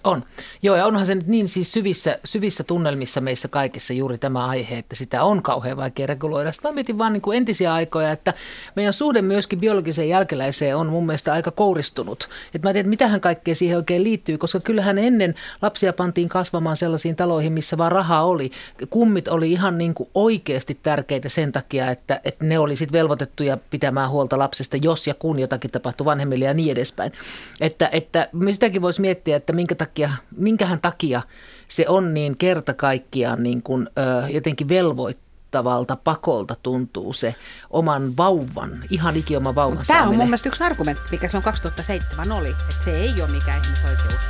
On. 0.05 0.25
Joo, 0.63 0.77
ja 0.77 0.87
onhan 0.87 1.07
se 1.07 1.15
nyt 1.15 1.27
niin 1.27 1.49
siis 1.49 1.73
syvissä, 1.73 2.19
syvissä 2.25 2.65
tunnelmissa 2.65 3.21
meissä 3.21 3.49
kaikissa 3.49 3.93
juuri 3.93 4.19
tämä 4.19 4.47
aihe, 4.47 4.79
että 4.79 4.97
sitä 4.97 5.25
on 5.25 5.43
kauhean 5.43 5.77
vaikea 5.77 6.07
reguloida. 6.07 6.53
Sitten 6.53 6.71
mä 6.71 6.75
mietin 6.75 6.99
vaan 6.99 7.13
niin 7.13 7.21
kuin 7.21 7.37
entisiä 7.37 7.75
aikoja, 7.75 8.11
että 8.11 8.35
meidän 8.77 8.93
suhde 8.93 9.23
myöskin 9.23 9.61
biologiseen 9.61 10.09
jälkeläiseen 10.09 10.77
on 10.77 10.87
mun 10.87 11.07
mielestä 11.07 11.33
aika 11.33 11.51
kouristunut. 11.51 12.29
Että 12.55 12.69
mä 12.69 12.73
tiedän, 12.73 12.81
että 12.81 12.91
mitähän 12.91 13.21
kaikkea 13.21 13.55
siihen 13.55 13.77
oikein 13.77 14.05
liittyy, 14.05 14.39
koska 14.39 14.61
kyllähän 14.61 14.99
ennen 14.99 15.35
lapsia 15.63 15.93
pantiin 15.93 16.29
kasvamaan 16.29 16.77
sellaisiin 16.77 17.17
taloihin, 17.17 17.53
missä 17.53 17.79
vaan 17.79 17.93
rahaa 17.93 18.25
oli. 18.25 18.51
Kummit 18.91 19.29
oli 19.29 19.53
ihan 19.53 19.79
niin 19.79 19.95
kuin 19.95 20.09
oikeasti 20.15 20.79
tärkeitä 20.83 21.29
sen 21.29 21.53
takia, 21.53 21.91
että, 21.91 22.21
että 22.25 22.45
ne 22.45 22.59
oli 22.59 22.77
sitten 22.77 22.99
velvoitettuja 22.99 23.59
pitämään 23.71 24.11
huolta 24.11 24.39
lapsesta, 24.39 24.77
jos 24.77 25.07
ja 25.07 25.15
kun 25.15 25.39
jotakin 25.39 25.71
tapahtui 25.71 26.05
vanhemmille 26.05 26.45
ja 26.45 26.55
niin 26.55 26.73
edespäin. 26.73 27.13
Että, 27.61 27.89
että 27.93 28.29
sitäkin 28.53 28.83
voisi 28.83 29.01
miettiä, 29.01 29.37
että 29.37 29.53
minkä 29.53 29.75
takia 29.75 29.90
takia, 29.91 30.11
minkähän 30.37 30.81
takia 30.81 31.23
se 31.69 31.85
on 31.89 32.15
niin 32.15 32.39
kerta 32.39 32.75
kaikkiaan 32.75 33.43
niin 33.43 33.63
kuin, 33.63 33.89
ö, 33.99 34.29
jotenkin 34.29 34.69
velvoittavalta 34.69 35.97
pakolta 35.97 36.57
tuntuu 36.63 37.13
se 37.13 37.35
oman 37.71 38.17
vauvan, 38.17 38.85
ihan 38.91 39.17
ikioman 39.17 39.55
vauvan 39.55 39.85
Tämä 39.87 40.03
on 40.03 40.17
mun 40.17 40.27
mielestä 40.27 40.49
yksi 40.49 40.65
argumentti, 40.65 41.09
mikä 41.11 41.29
se 41.29 41.37
on 41.37 41.43
2007 41.43 42.33
oli, 42.33 42.51
että 42.51 42.85
se 42.85 42.97
ei 42.97 43.15
ole 43.23 43.31
mikään 43.31 43.63
ihmisoikeus 43.65 44.23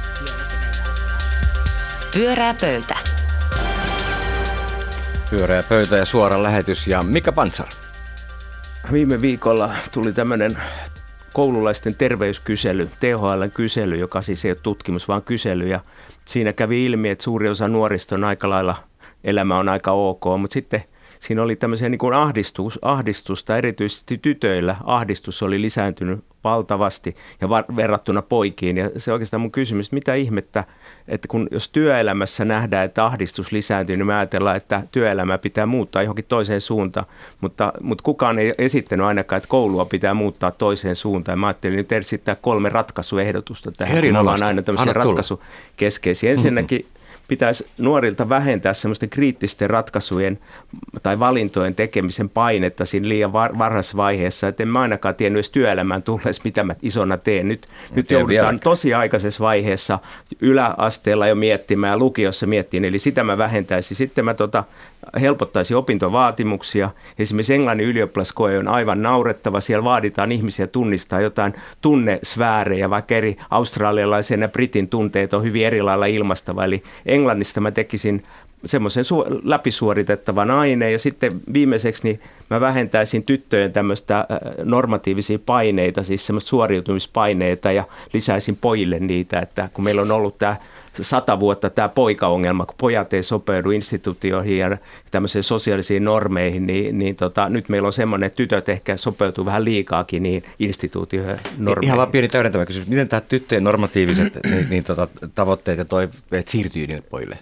Pyörää 2.14 2.54
pöytä. 2.54 2.98
Pyöreä 5.30 5.62
pöytä 5.62 5.96
ja 5.96 6.04
suora 6.04 6.42
lähetys 6.42 6.86
ja 6.86 7.02
Mika 7.02 7.32
Pansar. 7.32 7.68
Viime 8.92 9.20
viikolla 9.20 9.70
tuli 9.92 10.12
tämmöinen 10.12 10.62
koululaisten 11.32 11.94
terveyskysely, 11.94 12.86
THL-kysely, 13.00 13.96
joka 13.96 14.22
siis 14.22 14.44
ei 14.44 14.50
ole 14.50 14.58
tutkimus, 14.62 15.08
vaan 15.08 15.22
kysely. 15.22 15.68
Ja 15.68 15.80
siinä 16.24 16.52
kävi 16.52 16.84
ilmi, 16.84 17.08
että 17.08 17.24
suuri 17.24 17.48
osa 17.48 17.68
nuorista 17.68 18.14
on 18.14 18.24
aika 18.24 18.50
lailla, 18.50 18.76
elämä 19.24 19.58
on 19.58 19.68
aika 19.68 19.92
ok, 19.92 20.24
mutta 20.38 20.54
sitten 20.54 20.84
siinä 21.20 21.42
oli 21.42 21.56
tämmöisiä 21.56 21.88
niin 21.88 21.98
kuin 21.98 22.14
ahdistus, 22.14 22.78
ahdistusta, 22.82 23.56
erityisesti 23.56 24.18
tytöillä 24.18 24.76
ahdistus 24.84 25.42
oli 25.42 25.60
lisääntynyt 25.60 26.24
valtavasti 26.44 27.16
ja 27.40 27.48
var, 27.48 27.64
verrattuna 27.76 28.22
poikiin. 28.22 28.76
Ja 28.76 28.90
se 28.96 29.12
oikeastaan 29.12 29.40
mun 29.40 29.52
kysymys, 29.52 29.92
mitä 29.92 30.14
ihmettä, 30.14 30.64
että 31.08 31.28
kun 31.28 31.48
jos 31.50 31.68
työelämässä 31.68 32.44
nähdään, 32.44 32.84
että 32.84 33.04
ahdistus 33.04 33.52
lisääntyy, 33.52 33.96
niin 33.96 34.06
me 34.06 34.14
ajatellaan, 34.14 34.56
että 34.56 34.82
työelämä 34.92 35.38
pitää 35.38 35.66
muuttaa 35.66 36.02
johonkin 36.02 36.24
toiseen 36.28 36.60
suuntaan, 36.60 37.06
mutta, 37.40 37.72
mutta 37.80 38.02
kukaan 38.02 38.38
ei 38.38 38.54
esittänyt 38.58 39.06
ainakaan, 39.06 39.36
että 39.36 39.48
koulua 39.48 39.84
pitää 39.84 40.14
muuttaa 40.14 40.50
toiseen 40.50 40.96
suuntaan. 40.96 41.38
Mä 41.38 41.46
ajattelin 41.46 41.76
nyt 41.76 41.92
esittää 41.92 42.34
kolme 42.34 42.68
ratkaisuehdotusta 42.68 43.72
tähän, 43.72 44.16
ollaan 44.16 44.42
aina 44.42 44.62
tämmöisiä 44.62 44.92
ratkaisukeskeisiä. 44.92 46.30
Ensinnäkin 46.30 46.80
mm-hmm 46.80 46.99
pitäisi 47.30 47.66
nuorilta 47.78 48.28
vähentää 48.28 48.74
semmoisten 48.74 49.10
kriittisten 49.10 49.70
ratkaisujen 49.70 50.38
tai 51.02 51.18
valintojen 51.18 51.74
tekemisen 51.74 52.28
painetta 52.28 52.84
siinä 52.84 53.08
liian 53.08 53.32
var- 53.32 53.58
varhaisessa 53.58 53.96
vaiheessa. 53.96 54.48
Että 54.48 54.62
en 54.62 54.68
mä 54.68 54.80
ainakaan 54.80 55.14
tiennyt 55.14 55.36
edes 55.36 55.50
työelämään 55.50 56.02
tulleessa, 56.02 56.42
mitä 56.44 56.64
mä 56.64 56.74
isona 56.82 57.16
teen. 57.16 57.48
Nyt, 57.48 57.66
nyt 57.94 58.10
joudutaan 58.10 58.28
vieläkään. 58.28 58.60
tosi 58.60 58.94
aikaisessa 58.94 59.44
vaiheessa 59.44 59.98
yläasteella 60.40 61.26
jo 61.26 61.34
miettimään, 61.34 61.98
lukiossa 61.98 62.46
miettimään, 62.46 62.88
eli 62.88 62.98
sitä 62.98 63.24
mä 63.24 63.38
vähentäisin. 63.38 63.96
Sitten 63.96 64.24
mä 64.24 64.34
tota, 64.34 64.64
helpottaisi 65.20 65.74
opintovaatimuksia. 65.74 66.90
Esimerkiksi 67.18 67.54
Englannin 67.54 67.86
ylioppilaskoe 67.86 68.58
on 68.58 68.68
aivan 68.68 69.02
naurettava. 69.02 69.60
Siellä 69.60 69.84
vaaditaan 69.84 70.32
ihmisiä 70.32 70.66
tunnistaa 70.66 71.20
jotain 71.20 71.54
tunnesfäärejä, 71.80 72.90
vaikka 72.90 73.14
eri 73.14 73.36
australialaisen 73.50 74.40
ja 74.40 74.48
britin 74.48 74.88
tunteet 74.88 75.34
on 75.34 75.42
hyvin 75.42 75.66
eri 75.66 75.82
lailla 75.82 76.06
ilmastava. 76.06 76.64
Eli 76.64 76.82
Englannista 77.06 77.60
mä 77.60 77.70
tekisin 77.70 78.22
semmoisen 78.64 79.04
su- 79.04 79.40
läpisuoritettavan 79.44 80.50
aineen 80.50 80.92
ja 80.92 80.98
sitten 80.98 81.32
viimeiseksi 81.52 82.02
niin 82.04 82.20
mä 82.50 82.60
vähentäisin 82.60 83.22
tyttöjen 83.22 83.72
tämmöistä 83.72 84.18
äh, 84.18 84.26
normatiivisia 84.64 85.38
paineita, 85.46 86.02
siis 86.02 86.26
semmoista 86.26 86.48
suoriutumispaineita 86.48 87.72
ja 87.72 87.84
lisäisin 88.12 88.58
pojille 88.60 89.00
niitä, 89.00 89.40
että 89.40 89.68
kun 89.74 89.84
meillä 89.84 90.02
on 90.02 90.10
ollut 90.10 90.38
tämä 90.38 90.56
sata 91.00 91.40
vuotta 91.40 91.70
tämä 91.70 91.88
poikaongelma, 91.88 92.66
kun 92.66 92.74
pojat 92.78 93.12
ei 93.12 93.22
sopeudu 93.22 93.70
instituutioihin 93.70 94.58
ja 94.58 94.78
tämmöisiin 95.10 95.42
sosiaalisiin 95.42 96.04
normeihin, 96.04 96.66
niin, 96.66 96.98
niin 96.98 97.16
tota, 97.16 97.48
nyt 97.48 97.68
meillä 97.68 97.86
on 97.86 97.92
semmoinen, 97.92 98.26
että 98.26 98.36
tytöt 98.36 98.68
ehkä 98.68 98.96
sopeutuu 98.96 99.44
vähän 99.44 99.64
liikaakin 99.64 100.22
niin 100.22 100.44
instituutioihin 100.58 101.36
normeihin. 101.58 101.86
Ihan 101.86 101.98
vaan 101.98 102.10
pieni 102.10 102.28
täydentävä 102.28 102.66
kysymys. 102.66 102.88
Miten 102.88 103.08
tämä 103.08 103.20
tyttöjen 103.20 103.64
normatiiviset 103.64 104.38
niin, 104.50 104.66
niin, 104.70 104.84
tota, 104.84 105.08
tavoitteet 105.34 105.78
ja 105.78 105.84
toiveet 105.84 106.48
siirtyy 106.48 106.86
niille 106.86 107.02
pojille? 107.10 107.38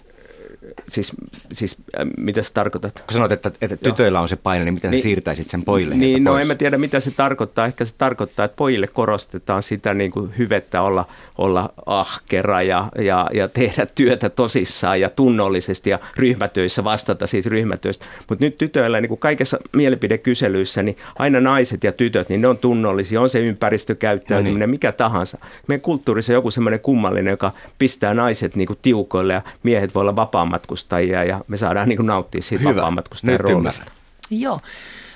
Siis, 0.87 1.11
siis 1.53 1.77
äh, 1.99 2.07
mitä 2.17 2.41
sä 2.41 2.53
tarkoitat? 2.53 2.93
Kun 2.93 3.13
sanoit, 3.13 3.31
että, 3.31 3.51
että 3.61 3.77
tytöillä 3.77 4.19
on 4.19 4.29
se 4.29 4.35
paine, 4.35 4.65
niin 4.65 4.73
miten 4.73 4.91
niin, 4.91 5.03
siirtäisit 5.03 5.49
sen 5.49 5.63
pojille? 5.63 5.95
Niin, 5.95 6.23
no 6.23 6.31
pois? 6.31 6.41
en 6.41 6.47
mä 6.47 6.55
tiedä 6.55 6.77
mitä 6.77 6.99
se 6.99 7.11
tarkoittaa. 7.11 7.65
Ehkä 7.65 7.85
se 7.85 7.93
tarkoittaa, 7.97 8.45
että 8.45 8.55
pojille 8.55 8.87
korostetaan 8.87 9.63
sitä 9.63 9.93
niin 9.93 10.11
kuin 10.11 10.37
hyvettä 10.37 10.81
olla, 10.81 11.05
olla 11.37 11.73
ahkera 11.85 12.61
ja, 12.61 12.89
ja, 12.99 13.29
ja 13.33 13.47
tehdä 13.47 13.85
työtä 13.85 14.29
tosissaan 14.29 15.01
ja 15.01 15.09
tunnollisesti 15.09 15.89
ja 15.89 15.99
ryhmätöissä 16.17 16.83
vastata 16.83 17.27
siitä 17.27 17.49
ryhmätöistä. 17.49 18.05
Mutta 18.29 18.45
nyt 18.45 18.57
tytöillä 18.57 19.01
niin 19.01 19.09
kuin 19.09 19.19
kaikessa 19.19 19.57
mielipidekyselyissä, 19.75 20.83
niin 20.83 20.97
aina 21.19 21.39
naiset 21.39 21.83
ja 21.83 21.91
tytöt, 21.91 22.29
niin 22.29 22.41
ne 22.41 22.47
on 22.47 22.57
tunnollisia, 22.57 23.21
on 23.21 23.29
se 23.29 23.39
ympäristökäyttäytyminen, 23.39 24.59
no 24.59 24.65
niin. 24.65 24.69
mikä 24.69 24.91
tahansa. 24.91 25.37
Meidän 25.67 25.81
kulttuurissa 25.81 26.33
on 26.33 26.35
joku 26.35 26.51
semmoinen 26.51 26.79
kummallinen, 26.79 27.31
joka 27.31 27.51
pistää 27.77 28.13
naiset 28.13 28.55
niin 28.55 28.67
kuin 28.67 28.79
tiukoille 28.81 29.33
ja 29.33 29.41
miehet 29.63 29.95
voi 29.95 30.01
olla 30.01 30.15
vapaammat 30.15 30.58
vapaamatkustajia 30.59 31.23
ja 31.23 31.41
me 31.47 31.57
saadaan 31.57 31.89
niin 31.89 31.97
kuin 31.97 32.07
nauttia 32.07 32.41
siitä 32.41 32.63
Hyvä. 32.63 32.75
vapaamatkustajan 32.75 33.39
roolista. 33.39 33.91
Joo. 34.29 34.59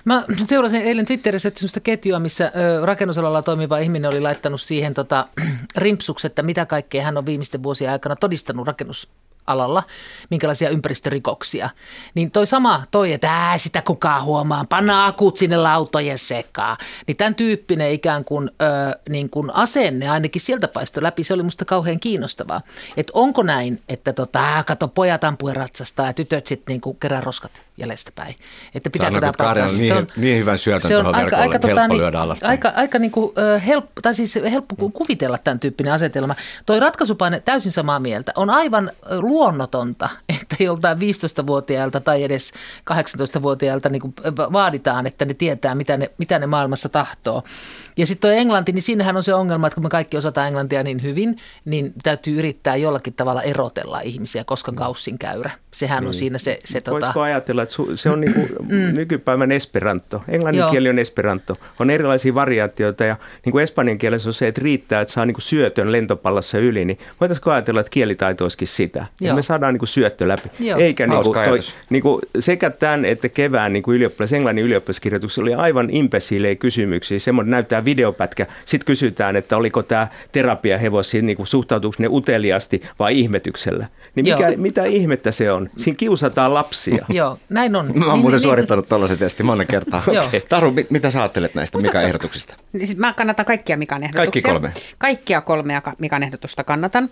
Mä 0.05 0.23
seurasin 0.45 0.81
eilen 0.81 1.05
Twitterissä 1.05 1.51
sellaista 1.55 1.79
ketjua, 1.79 2.19
missä 2.19 2.51
ö, 2.55 2.85
rakennusalalla 2.85 3.41
toimiva 3.41 3.77
ihminen 3.77 4.09
oli 4.09 4.21
laittanut 4.21 4.61
siihen 4.61 4.93
tota, 4.93 5.25
rimpsuksi, 5.77 6.27
että 6.27 6.43
mitä 6.43 6.65
kaikkea 6.65 7.03
hän 7.03 7.17
on 7.17 7.25
viimeisten 7.25 7.63
vuosien 7.63 7.91
aikana 7.91 8.15
todistanut 8.15 8.67
rakennus 8.67 9.09
alalla, 9.47 9.83
minkälaisia 10.29 10.69
ympäristörikoksia. 10.69 11.69
Niin 12.15 12.31
toi 12.31 12.47
sama 12.47 12.83
toi, 12.91 13.13
että 13.13 13.31
ää, 13.31 13.57
sitä 13.57 13.81
kukaan 13.81 14.23
huomaa, 14.23 14.65
panna 14.69 15.05
akut 15.05 15.37
sinne 15.37 15.57
lautojen 15.57 16.19
sekaan. 16.19 16.77
Niin 17.07 17.17
tämän 17.17 17.35
tyyppinen 17.35 17.91
ikään 17.91 18.25
kuin, 18.25 18.51
ö, 18.61 18.99
niin 19.09 19.29
kuin 19.29 19.55
asenne 19.55 20.09
ainakin 20.09 20.41
sieltä 20.41 20.67
paistoi 20.67 21.03
läpi, 21.03 21.23
se 21.23 21.33
oli 21.33 21.43
musta 21.43 21.65
kauhean 21.65 21.99
kiinnostavaa. 21.99 22.61
Että 22.97 23.11
onko 23.15 23.43
näin, 23.43 23.81
että 23.89 24.13
tota, 24.13 24.39
ää, 24.39 24.63
kato 24.63 24.87
pojat 24.87 25.23
ampuen 25.23 25.55
ratsastaa 25.55 26.05
ja 26.07 26.13
tytöt 26.13 26.47
sitten 26.47 26.73
niin 26.85 26.97
kerää 26.99 27.21
roskat 27.21 27.51
jäljestä 27.77 28.11
päin. 28.15 28.35
Että 28.75 28.89
pitääkö 28.89 29.19
tämä 29.19 29.31
paikkaa? 29.37 29.67
Niin, 29.67 29.87
se 29.87 29.93
on, 29.93 30.07
niin 30.15 30.39
hyvän 30.39 30.59
syötön 30.59 30.87
se 30.87 30.97
on 30.97 31.15
aika, 31.15 31.37
aika, 31.37 31.59
tota, 31.59 31.87
niin, 31.87 32.01
aika, 32.43 32.71
aika 32.75 32.99
niin 32.99 33.11
kuin, 33.11 33.31
helppo, 33.67 34.01
tai 34.01 34.15
siis 34.15 34.35
helppo 34.51 34.89
kuvitella 34.89 35.37
tämän 35.37 35.59
tyyppinen 35.59 35.93
asetelma. 35.93 36.35
Toi 36.65 36.79
ratkaisupaine 36.79 37.39
täysin 37.39 37.71
samaa 37.71 37.99
mieltä. 37.99 38.31
On 38.35 38.49
aivan 38.49 38.91
luonnotonta, 39.33 40.09
että 40.41 40.63
joltain 40.63 40.97
15-vuotiailta 40.97 41.99
tai 41.99 42.23
edes 42.23 42.53
18-vuotiailta 42.93 43.89
niin 43.89 44.13
vaaditaan, 44.37 45.07
että 45.07 45.25
ne 45.25 45.33
tietää, 45.33 45.75
mitä 45.75 45.97
ne, 45.97 46.11
mitä 46.17 46.39
ne 46.39 46.47
maailmassa 46.47 46.89
tahtoo. 46.89 47.43
Ja 47.97 48.07
sitten 48.07 48.29
tuo 48.29 48.39
englanti, 48.39 48.71
niin 48.71 48.81
siinähän 48.81 49.17
on 49.17 49.23
se 49.23 49.33
ongelma, 49.33 49.67
että 49.67 49.75
kun 49.75 49.83
me 49.83 49.89
kaikki 49.89 50.17
osataan 50.17 50.47
englantia 50.47 50.83
niin 50.83 51.03
hyvin, 51.03 51.37
niin 51.65 51.93
täytyy 52.03 52.39
yrittää 52.39 52.75
jollakin 52.75 53.13
tavalla 53.13 53.41
erotella 53.41 53.99
ihmisiä, 53.99 54.43
koska 54.43 54.71
kaussin 54.71 55.19
käyrä. 55.19 55.51
Sehän 55.71 55.99
niin. 55.99 56.07
on 56.07 56.13
siinä 56.13 56.37
se... 56.37 56.59
se 56.65 56.81
Voisiko 56.91 57.07
tota... 57.07 57.23
ajatella, 57.23 57.63
että 57.63 57.75
se 57.95 58.09
on 58.09 58.21
niin 58.21 58.33
kuin 58.33 58.49
mm. 58.69 58.95
nykypäivän 58.95 59.51
esperanto. 59.51 60.23
Englannin 60.27 60.63
kieli 60.71 60.89
on 60.89 60.99
esperanto. 60.99 61.57
On 61.79 61.89
erilaisia 61.89 62.35
variaatioita 62.35 63.05
ja 63.05 63.15
niin 63.45 63.51
kuin 63.51 63.63
espanjan 63.63 63.97
kielessä 63.97 64.29
on 64.29 64.33
se, 64.33 64.47
että 64.47 64.61
riittää, 64.63 65.01
että 65.01 65.13
saa 65.13 65.25
niin 65.25 65.35
kuin 65.35 65.41
syötön 65.41 65.91
lentopallossa 65.91 66.57
yli, 66.57 66.85
niin 66.85 66.99
voitaisiinko 67.21 67.51
ajatella, 67.51 67.79
että 67.79 67.89
kielitaito 67.89 68.45
olisikin 68.45 68.67
sitä. 68.67 69.05
Että 69.21 69.35
me 69.35 69.41
saadaan 69.41 69.73
niin 69.73 69.79
kuin 69.79 69.89
syöttö 69.89 70.27
läpi. 70.27 70.49
Joo. 70.59 70.79
Eikä 70.79 71.07
niin 71.07 71.23
kuin 71.23 71.33
toi, 71.33 71.59
niin 71.89 72.03
kuin 72.03 72.21
sekä 72.39 72.69
tämän 72.69 73.05
että 73.05 73.29
kevään 73.29 73.73
niin 73.73 73.83
kuin 73.83 73.95
ylioppilas, 73.95 74.33
englannin 74.33 74.65
ylioppilaskirjoituksessa 74.65 75.41
oli 75.41 75.53
aivan 75.53 75.89
impesiilejä 75.89 76.55
kysymyksiä. 76.55 77.19
Semmoinen 77.19 77.51
näyttää 77.51 77.82
videopätkä. 77.85 78.45
Sitten 78.65 78.85
kysytään, 78.85 79.35
että 79.35 79.57
oliko 79.57 79.83
tämä 79.83 80.07
terapiahevosi, 80.31 81.21
niin 81.21 81.37
kuin 81.37 81.47
suhtautuuko 81.47 81.95
ne 81.99 82.07
uteliasti 82.07 82.81
vai 82.99 83.19
ihmetyksellä. 83.19 83.87
Niin 84.15 84.25
mikä, 84.25 84.53
mitä 84.57 84.85
ihmettä 84.85 85.31
se 85.31 85.51
on? 85.51 85.69
Siinä 85.77 85.95
kiusataan 85.95 86.53
lapsia. 86.53 87.05
Joo, 87.09 87.39
näin 87.49 87.75
on. 87.75 87.91
Mä 87.95 88.05
oon 88.05 88.19
muuten 88.19 88.37
niin, 88.37 88.43
suorittanut 88.43 88.85
niin, 88.85 88.89
tuollaisen 88.89 89.17
testin 89.17 89.45
monta 89.45 89.65
kertaa. 89.65 90.03
okay. 90.27 90.41
Taru, 90.49 90.73
mitä 90.89 91.11
sä 91.11 91.19
ajattelet 91.21 91.55
näistä 91.55 91.77
Mika 91.77 92.01
ehdotuksista? 92.01 92.55
Niin 92.73 92.87
siis 92.87 92.99
mä 92.99 93.13
kannatan 93.13 93.45
kaikkia 93.45 93.77
Mikan 93.77 94.03
ehdotuksia. 94.03 94.41
Kaikki 94.41 94.41
kolme? 94.41 94.71
Kaikkia 94.97 95.41
kolmea 95.41 95.81
Mikan 95.99 96.23
ehdotusta 96.23 96.63
kannatan. 96.63 97.09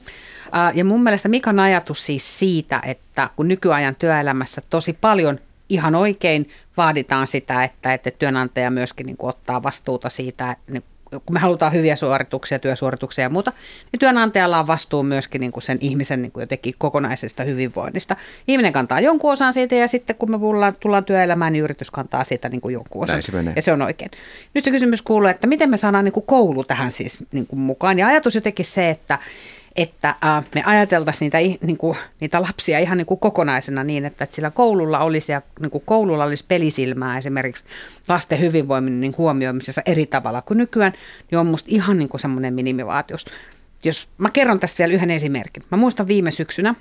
Ja 0.73 0.85
mun 0.85 1.03
mielestä 1.03 1.29
Mikan 1.29 1.59
ajatus 1.59 2.05
siis 2.05 2.39
siitä, 2.39 2.81
että 2.85 3.29
kun 3.35 3.47
nykyajan 3.47 3.95
työelämässä 3.95 4.61
tosi 4.69 4.93
paljon 5.01 5.39
ihan 5.71 5.95
oikein 5.95 6.49
vaaditaan 6.77 7.27
sitä, 7.27 7.63
että, 7.63 7.93
että 7.93 8.11
työnantaja 8.11 8.71
myöskin 8.71 9.05
niin 9.05 9.17
kuin 9.17 9.29
ottaa 9.29 9.63
vastuuta 9.63 10.09
siitä, 10.09 10.55
niin 10.67 10.83
kun 11.11 11.33
me 11.33 11.39
halutaan 11.39 11.73
hyviä 11.73 11.95
suorituksia, 11.95 12.59
työsuorituksia 12.59 13.23
ja 13.23 13.29
muuta, 13.29 13.51
niin 13.91 13.99
työnantajalla 13.99 14.59
on 14.59 14.67
vastuu 14.67 15.03
myöskin 15.03 15.41
niin 15.41 15.51
kuin 15.51 15.63
sen 15.63 15.77
ihmisen 15.81 16.21
niin 16.21 16.31
kuin 16.31 16.41
jotenkin 16.41 16.73
kokonaisesta 16.77 17.43
hyvinvoinnista. 17.43 18.15
Ihminen 18.47 18.73
kantaa 18.73 18.99
jonkun 18.99 19.31
osan 19.31 19.53
siitä 19.53 19.75
ja 19.75 19.87
sitten 19.87 20.15
kun 20.15 20.31
me 20.31 20.39
tullaan, 20.39 20.75
tullaan 20.79 21.05
työelämään, 21.05 21.53
niin 21.53 21.63
yritys 21.63 21.91
kantaa 21.91 22.23
siitä 22.23 22.49
niin 22.49 22.61
kuin 22.61 22.73
jonkun 22.73 23.03
osan. 23.03 23.23
Se 23.23 23.31
ja 23.55 23.61
se 23.61 23.71
on 23.71 23.81
oikein. 23.81 24.11
Nyt 24.53 24.65
se 24.65 24.71
kysymys 24.71 25.01
kuuluu, 25.01 25.27
että 25.27 25.47
miten 25.47 25.69
me 25.69 25.77
saadaan 25.77 26.05
niin 26.05 26.13
kuin 26.13 26.25
koulu 26.25 26.63
tähän 26.63 26.91
siis 26.91 27.23
niin 27.31 27.47
kuin 27.47 27.59
mukaan. 27.59 27.99
Ja 27.99 28.07
ajatus 28.07 28.35
jotenkin 28.35 28.65
se, 28.65 28.89
että 28.89 29.19
että 29.75 30.09
äh, 30.09 30.45
me 30.55 30.63
ajateltaisiin 30.65 31.31
niitä, 31.33 31.65
niin 31.65 31.77
kuin, 31.77 31.97
niitä 32.19 32.41
lapsia 32.41 32.79
ihan 32.79 32.97
niin 32.97 33.05
kuin 33.05 33.19
kokonaisena 33.19 33.83
niin, 33.83 34.05
että, 34.05 34.23
että 34.23 34.35
sillä 34.35 34.51
koululla 34.51 34.99
olisi, 34.99 35.31
ja, 35.31 35.41
niin 35.59 35.71
kuin 35.71 35.83
koululla 35.85 36.23
olisi 36.23 36.45
pelisilmää 36.47 37.17
esimerkiksi 37.17 37.63
lasten 38.07 38.39
hyvinvoinnin 38.39 39.01
niin 39.01 39.15
huomioimisessa 39.17 39.81
eri 39.85 40.05
tavalla 40.05 40.41
kuin 40.41 40.57
nykyään, 40.57 40.93
niin 41.31 41.39
on 41.39 41.47
musta 41.47 41.69
ihan 41.71 41.97
niin 41.97 42.09
kuin 42.09 42.21
semmoinen 42.21 42.53
minimivaatius. 42.53 43.25
Jos 43.83 44.07
mä 44.17 44.29
kerron 44.29 44.59
tästä 44.59 44.77
vielä 44.77 44.93
yhden 44.93 45.11
esimerkin. 45.11 45.63
Mä 45.71 45.77
muistan 45.77 46.07
viime 46.07 46.31
syksynä, 46.31 46.75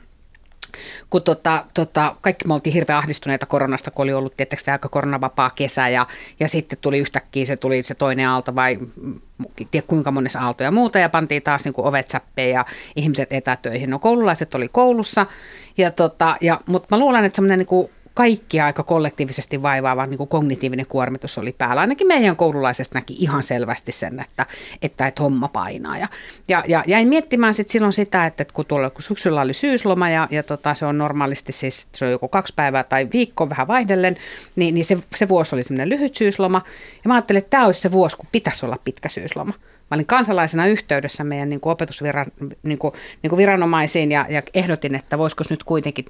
kun 1.11 1.23
tota, 1.23 1.65
tota, 1.75 2.17
kaikki 2.21 2.47
me 2.47 2.55
oltiin 2.55 2.75
hirveän 2.75 2.99
ahdistuneita 2.99 3.47
koronasta, 3.47 3.91
kun 3.91 4.03
oli 4.03 4.12
ollut 4.12 4.35
tietysti 4.35 4.71
aika 4.71 4.89
koronavapaa 4.89 5.50
kesä 5.50 5.89
ja, 5.89 6.07
ja 6.41 6.49
sitten 6.49 6.79
tuli 6.81 6.99
yhtäkkiä 6.99 7.47
se 7.47 7.57
tuli 7.57 7.83
se 7.83 7.95
toinen 7.95 8.29
aalto 8.29 8.55
vai 8.55 8.79
tiedä 9.71 9.87
kuinka 9.87 10.11
monessa 10.11 10.41
aalto 10.41 10.62
ja 10.62 10.71
muuta 10.71 10.99
ja 10.99 11.09
pantiin 11.09 11.43
taas 11.43 11.65
niin 11.65 11.75
kuin 11.75 11.87
ovet 11.87 12.09
säppeen 12.09 12.50
ja 12.50 12.65
ihmiset 12.97 13.33
etätöihin. 13.33 13.91
No 13.91 13.99
koululaiset 13.99 14.55
oli 14.55 14.69
koulussa, 14.69 15.27
ja 15.79 15.91
tota, 15.91 16.37
ja, 16.41 16.61
mutta 16.67 16.97
mä 16.97 16.99
luulen, 16.99 17.25
että 17.25 17.37
semmoinen 17.37 17.59
niin 17.59 17.91
kaikkia 18.21 18.67
aika 18.67 18.83
kollektiivisesti 18.83 19.62
vaivaava 19.62 20.07
niin 20.07 20.19
kuin 20.19 20.29
kognitiivinen 20.29 20.87
kuormitus 20.87 21.39
oli 21.39 21.53
päällä. 21.53 21.81
Ainakin 21.81 22.07
meidän 22.07 22.37
koululaisesta 22.37 22.99
näki 22.99 23.17
ihan 23.19 23.43
selvästi 23.43 23.93
sen, 23.93 24.21
että, 24.21 24.47
että, 24.83 25.07
että 25.07 25.23
homma 25.23 25.49
painaa. 25.49 25.99
Ja, 25.99 26.09
ja, 26.49 26.65
ja 26.69 26.85
jäin 26.87 27.09
miettimään 27.09 27.55
sit 27.55 27.69
silloin 27.69 27.93
sitä, 27.93 28.27
että 28.27 28.45
kun, 28.53 28.67
tuolla, 28.67 28.91
kun 28.91 29.03
syksyllä 29.03 29.41
oli 29.41 29.55
syysloma 29.55 30.11
ja, 30.11 30.29
ja 30.31 30.43
tota, 30.43 30.75
se 30.75 30.87
on 30.87 30.99
normaalisti 30.99 31.53
siis 31.53 31.89
se 31.93 32.05
on 32.05 32.11
joko 32.11 32.29
kaksi 32.29 32.53
päivää 32.57 32.83
tai 32.83 33.09
viikko 33.12 33.51
vähän 33.51 33.68
vaihdellen, 33.68 34.16
niin, 34.57 34.75
niin 34.75 34.85
se, 34.85 34.99
se 35.16 35.29
vuosi 35.29 35.55
oli 35.55 35.64
semmoinen 35.64 35.88
lyhyt 35.88 36.16
syysloma. 36.16 36.62
Ja 37.05 37.09
mä 37.09 37.14
ajattelin, 37.14 37.38
että 37.38 37.51
tämä 37.51 37.66
olisi 37.66 37.81
se 37.81 37.92
vuosi, 37.92 38.16
kun 38.16 38.29
pitäisi 38.33 38.66
olla 38.66 38.79
pitkä 38.85 39.09
syysloma. 39.09 39.53
Mä 39.90 39.94
olin 39.94 40.07
kansalaisena 40.07 40.66
yhteydessä 40.66 41.25
meidän 41.25 41.51
niin 41.51 41.61
kuin 41.61 41.73
opetusviran, 41.73 42.27
niin 42.62 42.79
kuin, 42.79 42.94
niin 43.23 43.29
kuin 43.29 43.38
viranomaisiin 43.38 44.12
ja, 44.12 44.27
ja 44.29 44.42
ehdotin, 44.55 44.94
että 44.94 45.18
voisiko 45.18 45.44
nyt 45.51 45.64
kuitenkin 45.64 46.05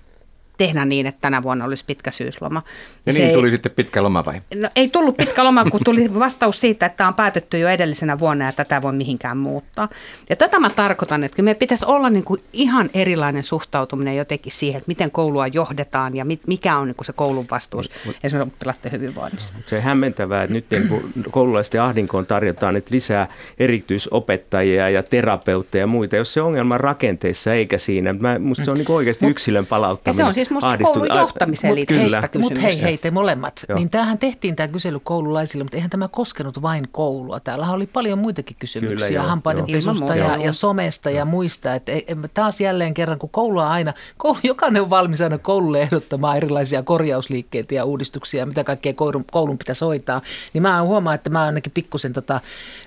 tehdä 0.61 0.85
niin, 0.85 1.07
että 1.07 1.21
tänä 1.21 1.43
vuonna 1.43 1.65
olisi 1.65 1.85
pitkä 1.85 2.11
syysloma. 2.11 2.63
Ja 3.07 3.13
niin 3.13 3.33
tuli 3.33 3.47
ei, 3.47 3.51
sitten 3.51 3.73
pitkä 3.73 4.03
loma 4.03 4.25
vai? 4.25 4.43
No, 4.55 4.69
ei 4.77 4.89
tullut 4.89 5.17
pitkä 5.17 5.45
loma, 5.45 5.65
kun 5.65 5.81
tuli 5.85 6.15
vastaus 6.19 6.61
siitä, 6.61 6.87
että 6.87 6.97
tämä 6.97 7.09
on 7.09 7.15
päätetty 7.15 7.59
jo 7.59 7.69
edellisenä 7.69 8.19
vuonna 8.19 8.45
ja 8.45 8.53
tätä 8.53 8.83
voi 8.83 8.93
mihinkään 8.93 9.37
muuttaa. 9.37 9.89
Ja 10.31 10.37
tätä 10.37 10.61
mä 10.61 10.71
tarkoitan, 10.71 11.25
että 11.25 11.43
me 11.43 11.55
pitäisi 11.55 11.85
olla 11.85 12.11
niin 12.11 12.25
kuin 12.25 12.43
ihan 12.53 12.91
erilainen 12.95 13.43
suhtautuminen 13.43 14.17
jotenkin 14.17 14.53
siihen, 14.53 14.79
että 14.79 14.89
miten 14.89 15.11
koulua 15.11 15.47
johdetaan 15.47 16.17
ja 16.17 16.25
mikä 16.47 16.77
on 16.77 16.87
niin 16.87 16.97
kuin 16.97 17.07
se 17.07 17.13
koulun 17.13 17.47
vastuus 17.51 17.91
niin, 18.05 18.17
esimerkiksi 18.25 18.55
oppilaiden 18.55 18.93
hyvinvoinnista. 18.93 19.59
Se 19.67 19.77
on 19.77 19.83
hämmentävää, 19.83 20.43
että 20.43 20.55
nyt 20.55 20.67
niin 20.71 21.03
koululaisten 21.31 21.83
ahdinkoon 21.83 22.27
tarjotaan 22.27 22.77
että 22.77 22.95
lisää 22.95 23.29
erityisopettajia 23.59 24.91
ja 24.91 25.03
terapeutteja 25.03 25.83
ja 25.83 25.87
muita, 25.87 26.17
jos 26.17 26.33
se 26.33 26.43
ongelma 26.43 26.79
rakenteissa 26.79 27.55
eikä 27.55 27.79
siinä. 27.79 28.13
Mä, 28.13 28.39
musta 28.39 28.65
se 28.65 28.71
on 28.71 28.77
niin 28.77 28.91
oikeasti 28.91 29.27
yksilön 29.27 29.67
palauttaminen. 29.67 30.19
Ja 30.19 30.25
se 30.25 30.29
on 30.29 30.35
siis 30.35 30.50
musta 30.51 30.79
koulun 30.79 31.09
johtamiseen 31.17 31.75
liittyvistä 31.75 32.29
Mutta 32.39 32.61
hei, 32.61 32.83
hei 32.83 32.99
te 32.99 33.11
molemmat, 33.11 33.65
Joo. 33.69 33.79
niin 33.79 33.91
tämähän 33.91 34.19
tehtiin 34.19 34.57
tämä 34.57 34.69
kysely 34.69 35.01
koululaisille, 35.01 35.65
mutta 35.65 35.77
eihän 35.77 35.91
tämä 35.91 36.09
koskenut 36.09 36.63
vain 36.63 36.89
koulua. 36.93 37.41
Täällä 37.41 37.71
oli 37.71 37.87
paljon 37.87 38.19
muitakin 38.19 38.57
kysymyksiä 38.59 39.09
Kyllä, 39.09 39.23
hampaiden 39.23 39.65
pesusta 39.73 40.17
ja, 40.17 40.37
ja 40.37 40.53
somesta 40.53 41.11
joo. 41.11 41.19
ja 41.19 41.25
muista. 41.25 41.75
Että 41.75 41.93
taas 42.35 42.61
jälleen 42.61 42.95
kerran, 42.95 43.19
kun 43.19 43.31
koulua 43.31 43.71
aina, 43.71 43.93
koulu, 44.17 44.39
jokainen 44.43 44.83
on 44.83 44.91
valmis 44.91 45.21
aina 45.21 45.39
koululle 45.39 45.83
ehdottamaan 45.83 46.37
erilaisia 46.37 46.83
korjausliikkeitä 46.83 47.75
ja 47.75 47.85
uudistuksia, 47.85 48.47
mitä 48.47 48.65
kaikkea 48.65 48.95
koulun, 48.95 49.25
koulun 49.31 49.59
pitäisi 49.59 49.85
hoitaa, 49.85 50.23
niin 50.53 50.63
mä 50.63 50.83
huomaan, 50.83 51.15
että 51.15 51.31
mä 51.31 51.45
ainakin 51.45 51.73
pikkusen 51.73 52.13
tota, 52.13 52.41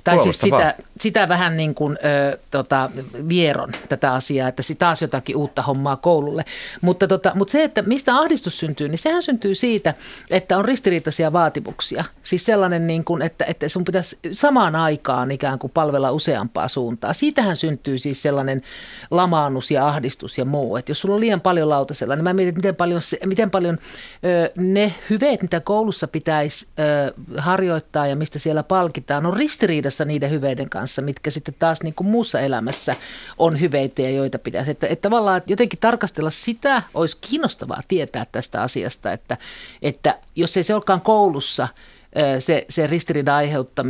tai 0.04 0.20
siis 0.20 0.42
sitä, 0.42 0.76
sitä 1.00 1.30
vähän 1.30 1.58
niin 1.58 1.76
kuin 1.76 1.98
ö, 2.06 2.38
tota, 2.52 2.90
vieron 3.30 3.72
tätä 3.90 4.14
asiaa, 4.14 4.48
että 4.48 4.64
taas 4.80 5.02
jotakin 5.02 5.36
uutta 5.36 5.62
hommaa 5.62 5.96
koululle. 5.96 6.46
Mutta, 6.82 7.08
tota, 7.08 7.32
mutta 7.36 7.52
se, 7.54 7.64
että 7.64 7.82
mistä 7.82 8.16
ahdistus 8.16 8.60
syntyy, 8.60 8.90
niin 8.90 8.98
sehän 8.98 9.24
syntyy 9.24 9.56
siitä, 9.56 9.94
että 10.30 10.58
on 10.58 10.66
ristiriitaisia 10.66 11.34
vaatimuksia. 11.34 12.04
Siis 12.24 12.46
sellainen, 12.46 12.88
niin 12.88 13.04
kuin, 13.04 13.22
että, 13.22 13.46
että 13.46 13.70
sun 13.70 13.84
pitäisi 13.84 14.20
samaan 14.32 14.76
aikaan 14.76 15.32
ikään 15.32 15.60
kuin 15.60 15.72
palvella 15.72 16.12
useampaa 16.12 16.68
suuntaa. 16.68 17.14
Siitähän 17.14 17.56
syntyy 17.56 17.98
siis 17.98 18.22
sellainen 18.22 18.62
lamaannus 19.12 19.72
ja 19.72 19.88
ahdistus 19.88 20.38
ja 20.38 20.46
muu. 20.46 20.78
Että 20.78 20.92
jos 20.92 21.00
sulla 21.00 21.16
on 21.16 21.22
liian 21.22 21.42
paljon 21.42 21.70
lautasella, 21.70 22.16
niin 22.16 22.24
mä 22.24 22.34
mietin, 22.34 22.56
miten 22.56 22.76
paljon, 22.76 23.02
miten 23.26 23.52
paljon 23.52 23.78
ö, 24.26 24.52
ne 24.58 24.94
hyveet, 25.10 25.42
mitä 25.42 25.60
koulussa 25.60 26.08
pitäisi 26.08 26.68
ö, 26.80 27.14
harjoittaa 27.38 28.08
ja 28.08 28.16
mistä 28.16 28.40
siellä 28.40 28.64
palkitaan, 28.64 29.26
on 29.26 29.38
ristiriidassa 29.38 30.06
niiden 30.06 30.30
hyveiden 30.30 30.70
kanssa, 30.70 31.02
mitkä 31.02 31.30
sitten 31.30 31.56
taas 31.60 31.84
niin 31.84 31.94
kuin 31.94 32.08
muussa 32.08 32.40
elämässä 32.40 32.96
on 33.38 33.60
hyveitä 33.62 34.02
ja 34.02 34.10
joita 34.10 34.40
pitäisi. 34.40 34.72
Että, 34.72 34.88
että 34.88 35.02
tavallaan 35.02 35.38
että 35.38 35.52
jotenkin 35.52 35.80
tarkastella 35.80 36.30
sitä 36.30 36.84
olisi 36.94 37.18
kiinnostavaa 37.34 37.82
tietää 37.88 38.26
tästä 38.32 38.62
asiasta, 38.62 39.12
että, 39.12 39.38
että 39.82 40.20
jos 40.36 40.58
ei 40.58 40.64
se 40.64 40.74
olekaan 40.74 41.02
koulussa– 41.02 41.68
se, 42.40 42.66
se 42.70 42.88
ristiriida 42.88 43.36
aiheuttaa, 43.36 43.86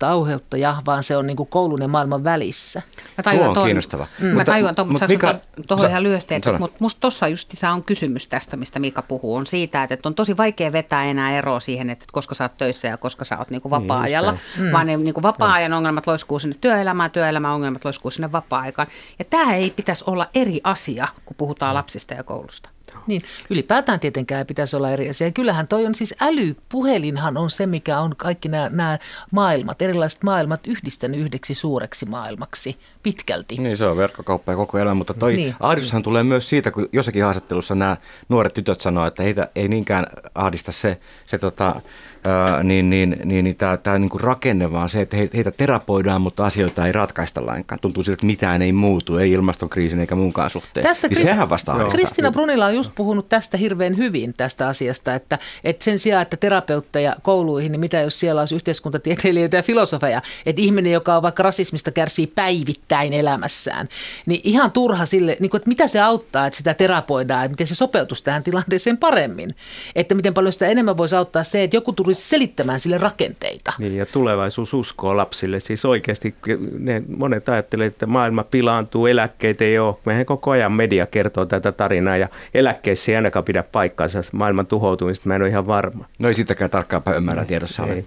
aiheuttaja, 0.00 0.76
vaan 0.86 1.02
se 1.02 1.16
on 1.16 1.26
niin 1.26 1.36
kuin 1.36 1.48
koulun 1.48 1.82
ja 1.82 1.88
maailman 1.88 2.24
välissä. 2.24 2.82
Mä 3.18 3.22
tajuan, 3.22 3.44
Tuo 3.44 3.48
on 3.48 3.54
ton, 3.54 3.64
kiinnostava. 3.64 4.06
Mm, 4.18 4.26
mä 4.26 4.44
tajuan 4.44 4.74
tuon, 4.74 4.92
mutta 4.92 5.08
Mika, 5.08 5.34
tuohon 5.66 5.90
ihan 5.90 6.02
lyhyesti, 6.02 6.34
että 6.34 6.58
mutta 6.58 6.76
musta 6.80 7.00
tuossa 7.00 7.28
just 7.28 7.54
on 7.72 7.84
kysymys 7.84 8.26
tästä, 8.26 8.56
mistä 8.56 8.78
Mika 8.78 9.02
puhuu, 9.02 9.34
on 9.34 9.46
siitä, 9.46 9.82
että 9.90 10.08
on 10.08 10.14
tosi 10.14 10.36
vaikea 10.36 10.72
vetää 10.72 11.04
enää 11.04 11.38
eroa 11.38 11.60
siihen, 11.60 11.90
että 11.90 12.04
koska 12.12 12.34
sä 12.34 12.44
oot 12.44 12.56
töissä 12.58 12.88
ja 12.88 12.96
koska 12.96 13.24
sä 13.24 13.38
oot 13.38 13.50
niin 13.50 13.62
kuin 13.62 13.70
vapaa-ajalla, 13.70 14.36
niin, 14.58 14.72
vaan 14.72 14.86
ne 14.86 14.96
niin 14.96 15.14
kuin 15.14 15.22
vapaa-ajan 15.22 15.72
ongelmat 15.72 16.06
loiskuu 16.06 16.38
sinne 16.38 16.56
työelämään, 16.60 17.10
työelämän 17.10 17.52
ongelmat 17.52 17.84
loiskuu 17.84 18.10
sinne 18.10 18.32
vapaa-aikaan. 18.32 18.88
Ja 19.18 19.24
tämä 19.24 19.54
ei 19.54 19.70
pitäisi 19.76 20.04
olla 20.06 20.28
eri 20.34 20.60
asia, 20.64 21.08
kun 21.24 21.36
puhutaan 21.36 21.74
lapsista 21.74 22.14
ja 22.14 22.22
koulusta. 22.22 22.68
Niin, 23.06 23.22
ylipäätään 23.50 24.00
tietenkään 24.00 24.38
ei 24.38 24.44
pitäisi 24.44 24.76
olla 24.76 24.90
eri 24.90 25.10
asia. 25.10 25.30
Kyllähän 25.30 25.68
toi 25.68 25.86
on 25.86 25.94
siis 25.94 26.14
älypuhelinhan 26.20 27.36
on 27.36 27.50
se, 27.50 27.66
mikä 27.66 28.00
on 28.00 28.16
kaikki 28.16 28.48
nämä, 28.48 28.68
nämä 28.68 28.98
maailmat, 29.30 29.82
erilaiset 29.82 30.22
maailmat 30.22 30.66
yhdistänyt 30.66 31.20
yhdeksi 31.20 31.54
suureksi 31.54 32.06
maailmaksi 32.06 32.78
pitkälti. 33.02 33.56
Niin, 33.58 33.76
se 33.76 33.86
on 33.86 33.96
verkkokauppa 33.96 34.52
ja 34.52 34.56
koko 34.56 34.78
elämä, 34.78 34.94
mutta 34.94 35.14
toi 35.14 35.36
niin. 35.36 35.54
ahdistushan 35.60 36.02
tulee 36.02 36.22
myös 36.22 36.48
siitä, 36.48 36.70
kun 36.70 36.88
jossakin 36.92 37.24
haastattelussa 37.24 37.74
nämä 37.74 37.96
nuoret 38.28 38.54
tytöt 38.54 38.80
sanoo, 38.80 39.06
että 39.06 39.22
heitä 39.22 39.48
ei 39.54 39.68
niinkään 39.68 40.06
ahdista 40.34 40.72
se, 40.72 41.00
se 41.26 41.38
tota, 41.38 41.80
ää, 42.24 42.62
niin, 42.62 42.90
niin, 42.90 43.16
niin, 43.24 43.44
niin 43.44 43.56
tämä, 43.56 43.76
tämä 43.76 43.98
niin 43.98 44.08
kuin 44.08 44.20
rakenne 44.20 44.72
vaan 44.72 44.88
se, 44.88 45.00
että 45.00 45.16
heitä 45.16 45.50
terapoidaan, 45.50 46.20
mutta 46.20 46.46
asioita 46.46 46.86
ei 46.86 46.92
ratkaista 46.92 47.46
lainkaan. 47.46 47.78
Tuntuu 47.80 48.02
siltä, 48.02 48.14
että 48.14 48.26
mitään 48.26 48.62
ei 48.62 48.72
muutu, 48.72 49.18
ei 49.18 49.30
ilmastokriisin 49.30 50.00
eikä 50.00 50.14
muunkaan 50.14 50.50
suhteen. 50.50 50.86
Tästä 50.86 51.08
niin 51.08 51.18
Krist- 51.18 51.26
sehän 51.26 51.50
vasta 51.50 51.76
Kristina 51.90 52.30
Brunila 52.30 52.66
on 52.66 52.74
just 52.74 52.92
puhunut 52.94 53.28
tästä 53.28 53.56
hirveän 53.56 53.96
hyvin 53.96 54.34
tästä 54.34 54.68
asiasta, 54.68 55.14
että, 55.14 55.38
että 55.64 55.84
sen 55.84 55.98
sijaan, 55.98 56.22
että 56.22 56.36
terapeutteja 56.36 57.16
kouluihin, 57.22 57.72
niin 57.72 57.80
mitä 57.80 58.00
jos 58.00 58.20
siellä 58.20 58.42
olisi 58.42 58.54
yhteiskuntatieteilijöitä 58.54 59.56
ja 59.56 59.62
filosofeja, 59.62 60.22
että 60.46 60.62
ihminen, 60.62 60.92
joka 60.92 61.16
on 61.16 61.22
vaikka 61.22 61.42
rasismista 61.42 61.90
kärsii 61.90 62.26
päivittäin 62.26 63.12
elämässään, 63.12 63.88
niin 64.26 64.40
ihan 64.44 64.72
turha 64.72 65.06
sille, 65.06 65.36
niin 65.40 65.50
kuin, 65.50 65.58
että 65.58 65.68
mitä 65.68 65.86
se 65.86 66.00
auttaa, 66.00 66.46
että 66.46 66.56
sitä 66.56 66.74
terapoidaan, 66.74 67.44
että 67.44 67.52
miten 67.52 67.66
se 67.66 67.74
sopeutuisi 67.74 68.24
tähän 68.24 68.42
tilanteeseen 68.42 68.98
paremmin. 68.98 69.50
Että 69.94 70.14
miten 70.14 70.34
paljon 70.34 70.52
sitä 70.52 70.66
enemmän 70.66 70.96
voisi 70.96 71.16
auttaa 71.16 71.44
se, 71.44 71.62
että 71.62 71.76
joku 71.76 71.92
tulisi 72.12 72.28
selittämään 72.28 72.80
sille 72.80 72.98
rakenteita. 72.98 73.72
Niin, 73.78 73.96
ja 73.96 74.06
tulevaisuus 74.06 74.74
uskoo 74.74 75.16
lapsille. 75.16 75.60
Siis 75.60 75.84
oikeasti 75.84 76.34
ne, 76.78 77.02
monet 77.16 77.48
ajattelee, 77.48 77.86
että 77.86 78.06
maailma 78.06 78.44
pilaantuu, 78.44 79.06
eläkkeitä 79.06 79.64
ei 79.64 79.78
ole. 79.78 79.96
Mehän 80.04 80.26
koko 80.26 80.50
ajan 80.50 80.72
media 80.72 81.06
kertoo 81.06 81.46
tätä 81.46 81.72
tarinaa 81.72 82.16
ja 82.16 82.28
eläkkeissä 82.54 83.12
ei 83.12 83.16
ainakaan 83.16 83.44
pidä 83.44 83.64
paikkaansa. 83.72 84.22
Maailman 84.32 84.66
tuhoutumista 84.66 85.28
mä 85.28 85.34
en 85.34 85.42
ole 85.42 85.48
ihan 85.48 85.66
varma. 85.66 86.04
No 86.18 86.28
ei 86.28 86.34
sitäkään 86.34 86.70
tarkkaan 86.70 87.02
ymmärrä 87.16 87.44
tiedossa 87.44 87.82
ole. 87.82 88.04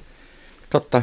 Totta. 0.69 1.01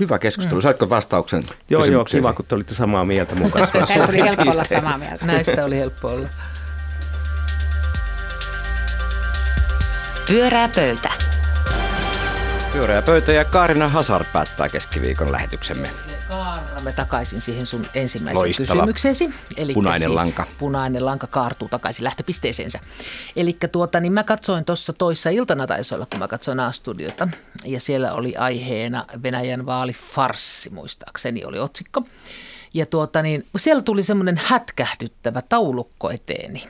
Hyvä 0.00 0.18
keskustelu. 0.18 0.60
Saitko 0.60 0.90
vastauksen 0.90 1.42
Joo, 1.70 1.84
joo, 1.84 2.04
kiva, 2.04 2.32
kun 2.32 2.44
te 2.48 2.54
olitte 2.54 2.74
samaa 2.74 3.04
mieltä 3.04 3.34
mukaan. 3.34 3.68
Tämä 3.72 4.04
oli 4.08 4.18
helppo 4.18 4.50
olla 4.50 4.64
samaa 4.64 4.98
mieltä. 4.98 5.26
Näistä 5.26 5.64
oli 5.64 5.76
helppo 5.76 6.08
olla. 6.08 6.28
Pyörää 10.28 10.68
pöytä. 10.68 11.07
Pyöreä 12.72 13.02
pöytä 13.02 13.32
ja 13.32 13.44
Kaarina 13.44 13.88
Hazard 13.88 14.26
päättää 14.32 14.68
keskiviikon 14.68 15.32
lähetyksemme. 15.32 15.90
Kaarramme 16.28 16.92
takaisin 16.92 17.40
siihen 17.40 17.66
sun 17.66 17.82
ensimmäiseen 17.94 18.44
Loistava. 18.44 18.66
kysymykseesi. 18.66 19.30
Eli 19.56 19.74
punainen 19.74 20.08
siis 20.08 20.14
lanka. 20.14 20.46
Punainen 20.58 21.04
lanka 21.04 21.26
kaartuu 21.26 21.68
takaisin 21.68 22.04
lähtöpisteeseensä. 22.04 22.80
Eli 23.36 23.56
tuota, 23.72 24.00
niin 24.00 24.12
mä 24.12 24.24
katsoin 24.24 24.64
tuossa 24.64 24.92
toissa 24.92 25.30
iltana 25.30 25.66
taisi 25.66 25.94
olla, 25.94 26.06
kun 26.10 26.18
mä 26.18 26.28
katsoin 26.28 26.60
A-studiota. 26.60 27.28
Ja 27.64 27.80
siellä 27.80 28.12
oli 28.12 28.36
aiheena 28.36 29.04
Venäjän 29.22 29.66
vaalifarssi, 29.66 30.70
muistaakseni 30.70 31.44
oli 31.44 31.58
otsikko. 31.58 32.02
Ja 32.74 32.86
tuota, 32.86 33.22
niin, 33.22 33.46
siellä 33.56 33.82
tuli 33.82 34.02
semmoinen 34.02 34.40
hätkähdyttävä 34.44 35.42
taulukko 35.48 36.10
eteeni 36.10 36.64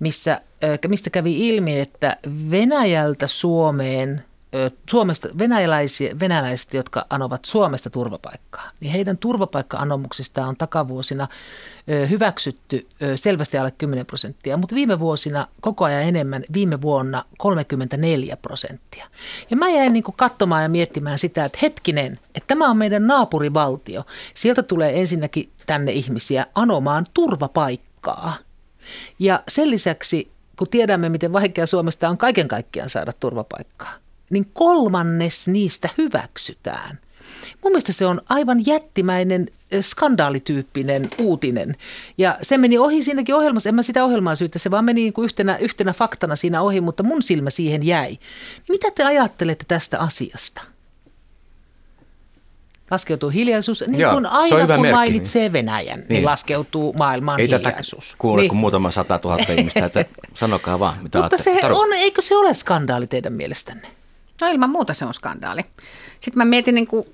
missä, 0.00 0.40
mistä 0.88 1.10
kävi 1.10 1.48
ilmi, 1.48 1.80
että 1.80 2.16
Venäjältä 2.50 3.26
Suomeen 3.26 4.24
Suomesta, 4.90 5.28
venäläisiä, 5.38 6.18
venäläiset, 6.20 6.74
jotka 6.74 7.06
anovat 7.10 7.44
Suomesta 7.44 7.90
turvapaikkaa, 7.90 8.70
niin 8.80 8.92
heidän 8.92 9.18
turvapaikka-anomuksistaan 9.18 10.48
on 10.48 10.56
takavuosina 10.56 11.28
hyväksytty 12.10 12.86
selvästi 13.16 13.58
alle 13.58 13.70
10 13.70 14.06
prosenttia, 14.06 14.56
mutta 14.56 14.74
viime 14.74 14.98
vuosina 14.98 15.46
koko 15.60 15.84
ajan 15.84 16.02
enemmän, 16.02 16.44
viime 16.52 16.80
vuonna 16.80 17.24
34 17.38 18.36
prosenttia. 18.36 19.06
Ja 19.50 19.56
mä 19.56 19.70
jäin 19.70 19.92
niin 19.92 20.04
katsomaan 20.16 20.62
ja 20.62 20.68
miettimään 20.68 21.18
sitä, 21.18 21.44
että 21.44 21.58
hetkinen, 21.62 22.18
että 22.34 22.46
tämä 22.46 22.70
on 22.70 22.76
meidän 22.76 23.06
naapurivaltio. 23.06 24.04
Sieltä 24.34 24.62
tulee 24.62 25.00
ensinnäkin 25.00 25.50
tänne 25.66 25.92
ihmisiä 25.92 26.46
anomaan 26.54 27.06
turvapaikkaa. 27.14 28.36
Ja 29.18 29.42
sen 29.48 29.70
lisäksi, 29.70 30.30
kun 30.56 30.68
tiedämme, 30.70 31.08
miten 31.08 31.32
vaikea 31.32 31.66
Suomesta 31.66 32.08
on 32.08 32.18
kaiken 32.18 32.48
kaikkiaan 32.48 32.90
saada 32.90 33.12
turvapaikkaa, 33.20 33.92
niin 34.32 34.50
kolmannes 34.52 35.48
niistä 35.48 35.88
hyväksytään. 35.98 36.98
Mun 37.62 37.72
mielestä 37.72 37.92
se 37.92 38.06
on 38.06 38.20
aivan 38.28 38.66
jättimäinen 38.66 39.46
skandaalityyppinen 39.80 41.10
uutinen. 41.18 41.76
Ja 42.18 42.38
se 42.42 42.58
meni 42.58 42.78
ohi 42.78 43.02
siinäkin 43.02 43.34
ohjelmassa, 43.34 43.68
en 43.68 43.74
mä 43.74 43.82
sitä 43.82 44.04
ohjelmaa 44.04 44.36
syytä, 44.36 44.58
se 44.58 44.70
vaan 44.70 44.84
meni 44.84 45.00
niin 45.00 45.12
kuin 45.12 45.24
yhtenä, 45.24 45.56
yhtenä 45.56 45.92
faktana 45.92 46.36
siinä 46.36 46.62
ohi, 46.62 46.80
mutta 46.80 47.02
mun 47.02 47.22
silmä 47.22 47.50
siihen 47.50 47.86
jäi. 47.86 48.10
Niin 48.10 48.20
mitä 48.68 48.90
te 48.90 49.04
ajattelette 49.04 49.64
tästä 49.68 50.00
asiasta? 50.00 50.62
Laskeutuu 52.90 53.30
hiljaisuus, 53.30 53.84
niin 53.86 54.00
Joo, 54.00 54.12
kuin 54.12 54.26
aina 54.26 54.56
kun 54.56 54.66
merkki, 54.66 54.92
mainitsee 54.92 55.42
niin. 55.42 55.52
Venäjän, 55.52 55.98
niin, 55.98 56.08
niin 56.08 56.24
laskeutuu 56.24 56.92
maailmaan 56.92 57.40
Ei 57.40 57.46
hiljaisuus. 57.46 58.06
Tätä 58.06 58.16
kuule 58.18 58.42
niin. 58.42 58.48
kuin 58.48 58.58
muutama 58.58 58.90
sata 58.90 59.18
tuhatta 59.18 59.52
ihmistä, 59.52 59.84
että 59.84 60.04
sanokaa 60.34 60.78
vaan, 60.78 61.02
mitä 61.02 61.18
Mutta 61.18 61.38
se 61.38 61.58
on, 61.70 61.92
eikö 61.92 62.22
se 62.22 62.36
ole 62.36 62.54
skandaali 62.54 63.06
teidän 63.06 63.32
mielestänne? 63.32 63.88
No 64.40 64.48
ilman 64.48 64.70
muuta 64.70 64.94
se 64.94 65.04
on 65.04 65.14
skandaali. 65.14 65.62
Sitten 66.20 66.38
mä 66.38 66.44
mietin 66.44 66.74
niin 66.74 66.86
kuin 66.86 67.04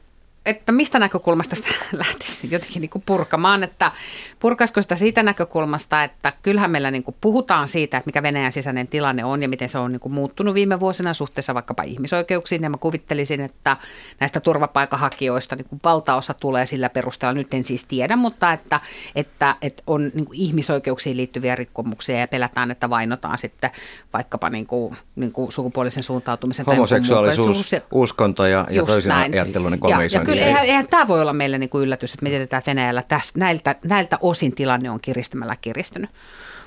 että 0.46 0.72
mistä 0.72 0.98
näkökulmasta 0.98 1.56
sitä 1.56 1.68
lähtisi 1.92 2.48
jotenkin 2.50 2.80
niin 2.80 2.90
kuin 2.90 3.02
purkamaan, 3.06 3.64
että 3.64 3.92
purkaisiko 4.40 4.82
sitä 4.82 4.96
siitä 4.96 5.22
näkökulmasta, 5.22 6.04
että 6.04 6.32
kyllähän 6.42 6.70
meillä 6.70 6.90
niin 6.90 7.02
kuin 7.02 7.16
puhutaan 7.20 7.68
siitä, 7.68 7.96
että 7.96 8.08
mikä 8.08 8.22
Venäjän 8.22 8.52
sisäinen 8.52 8.88
tilanne 8.88 9.24
on 9.24 9.42
ja 9.42 9.48
miten 9.48 9.68
se 9.68 9.78
on 9.78 9.92
niin 9.92 10.00
kuin 10.00 10.12
muuttunut 10.12 10.54
viime 10.54 10.80
vuosina 10.80 11.14
suhteessa 11.14 11.54
vaikkapa 11.54 11.82
ihmisoikeuksiin. 11.82 12.62
Ja 12.62 12.70
mä 12.70 12.76
kuvittelisin, 12.76 13.40
että 13.40 13.76
näistä 14.20 14.40
turvapaikanhakijoista 14.40 15.56
niin 15.56 15.68
kuin 15.68 15.80
valtaosa 15.84 16.34
tulee 16.34 16.66
sillä 16.66 16.88
perusteella, 16.88 17.34
nyt 17.34 17.54
en 17.54 17.64
siis 17.64 17.84
tiedä, 17.84 18.16
mutta 18.16 18.52
että, 18.52 18.80
että, 19.16 19.56
että 19.62 19.82
on 19.86 20.10
niin 20.14 20.26
kuin 20.26 20.38
ihmisoikeuksiin 20.38 21.16
liittyviä 21.16 21.54
rikkomuksia 21.54 22.18
ja 22.18 22.28
pelätään, 22.28 22.70
että 22.70 22.90
vainotaan 22.90 23.38
sitten 23.38 23.70
vaikkapa 24.12 24.50
niin 24.50 24.66
kuin, 24.66 24.96
niin 25.16 25.32
kuin 25.32 25.52
sukupuolisen 25.52 26.02
suuntautumisen 26.02 26.66
Homoseksuaalisuus, 26.66 27.70
uskonto 27.90 28.46
ja, 28.46 28.66
ja 28.70 28.82
toisen 28.82 29.12
ajattelun 29.12 29.78
kolmeisointi 29.78 30.30
kyllä 30.32 30.37
eihän, 30.44 30.64
eihän 30.64 30.88
tämä 30.88 31.08
voi 31.08 31.20
olla 31.20 31.32
meille 31.32 31.58
niin 31.58 31.70
kuin 31.70 31.82
yllätys, 31.82 32.14
että 32.14 32.22
me 32.22 32.30
tiedetään, 32.30 32.62
Venäjällä 32.66 33.02
tästä, 33.02 33.38
näiltä, 33.38 33.74
näiltä 33.84 34.18
osin 34.20 34.54
tilanne 34.54 34.90
on 34.90 35.00
kiristämällä 35.00 35.56
kiristynyt. 35.60 36.10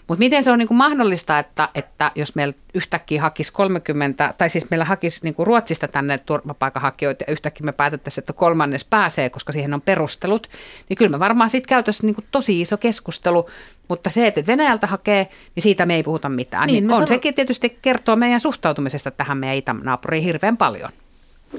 Mutta 0.08 0.20
miten 0.20 0.44
se 0.44 0.52
on 0.52 0.60
niin 0.60 0.68
kuin 0.68 0.78
mahdollista, 0.78 1.40
että, 1.40 1.70
että 1.76 2.12
jos 2.16 2.36
meillä 2.36 2.54
yhtäkkiä 2.74 3.22
hakisi 3.22 3.54
30, 3.54 4.34
tai 4.38 4.50
siis 4.50 4.70
meillä 4.70 4.86
hakisi 4.86 5.20
niin 5.24 5.36
kuin 5.36 5.48
Ruotsista 5.48 5.88
tänne 5.88 6.18
turvapaikanhakijoita 6.18 7.24
ja 7.28 7.32
yhtäkkiä 7.32 7.66
me 7.66 7.72
päätettäisiin, 7.72 8.22
että 8.22 8.34
kolmannes 8.34 8.86
pääsee, 8.86 9.30
koska 9.30 9.52
siihen 9.52 9.74
on 9.74 9.82
perustelut, 9.82 10.50
niin 10.90 10.98
kyllä 10.98 11.12
me 11.12 11.20
varmaan 11.20 11.50
sitten 11.50 11.70
käytössä 11.70 12.08
niin 12.08 12.16
kuin 12.16 12.26
tosi 12.32 12.62
iso 12.62 12.78
keskustelu, 12.78 13.50
mutta 13.88 14.10
se, 14.10 14.28
että 14.28 14.48
Venäjältä 14.48 14.88
hakee, 14.88 15.28
niin 15.56 15.64
siitä 15.64 15.86
me 15.86 15.96
ei 15.96 16.04
puhuta 16.04 16.30
mitään. 16.30 16.68
Niin, 16.68 16.74
niin 16.84 16.92
on 16.92 16.96
sano... 16.96 17.08
sekin 17.08 17.36
tietysti 17.36 17.78
kertoo 17.82 18.16
meidän 18.16 18.40
suhtautumisesta 18.40 19.12
tähän 19.12 19.38
meidän 19.38 19.58
itänaapuriin 19.58 20.24
hirveän 20.24 20.58
paljon. 20.58 20.92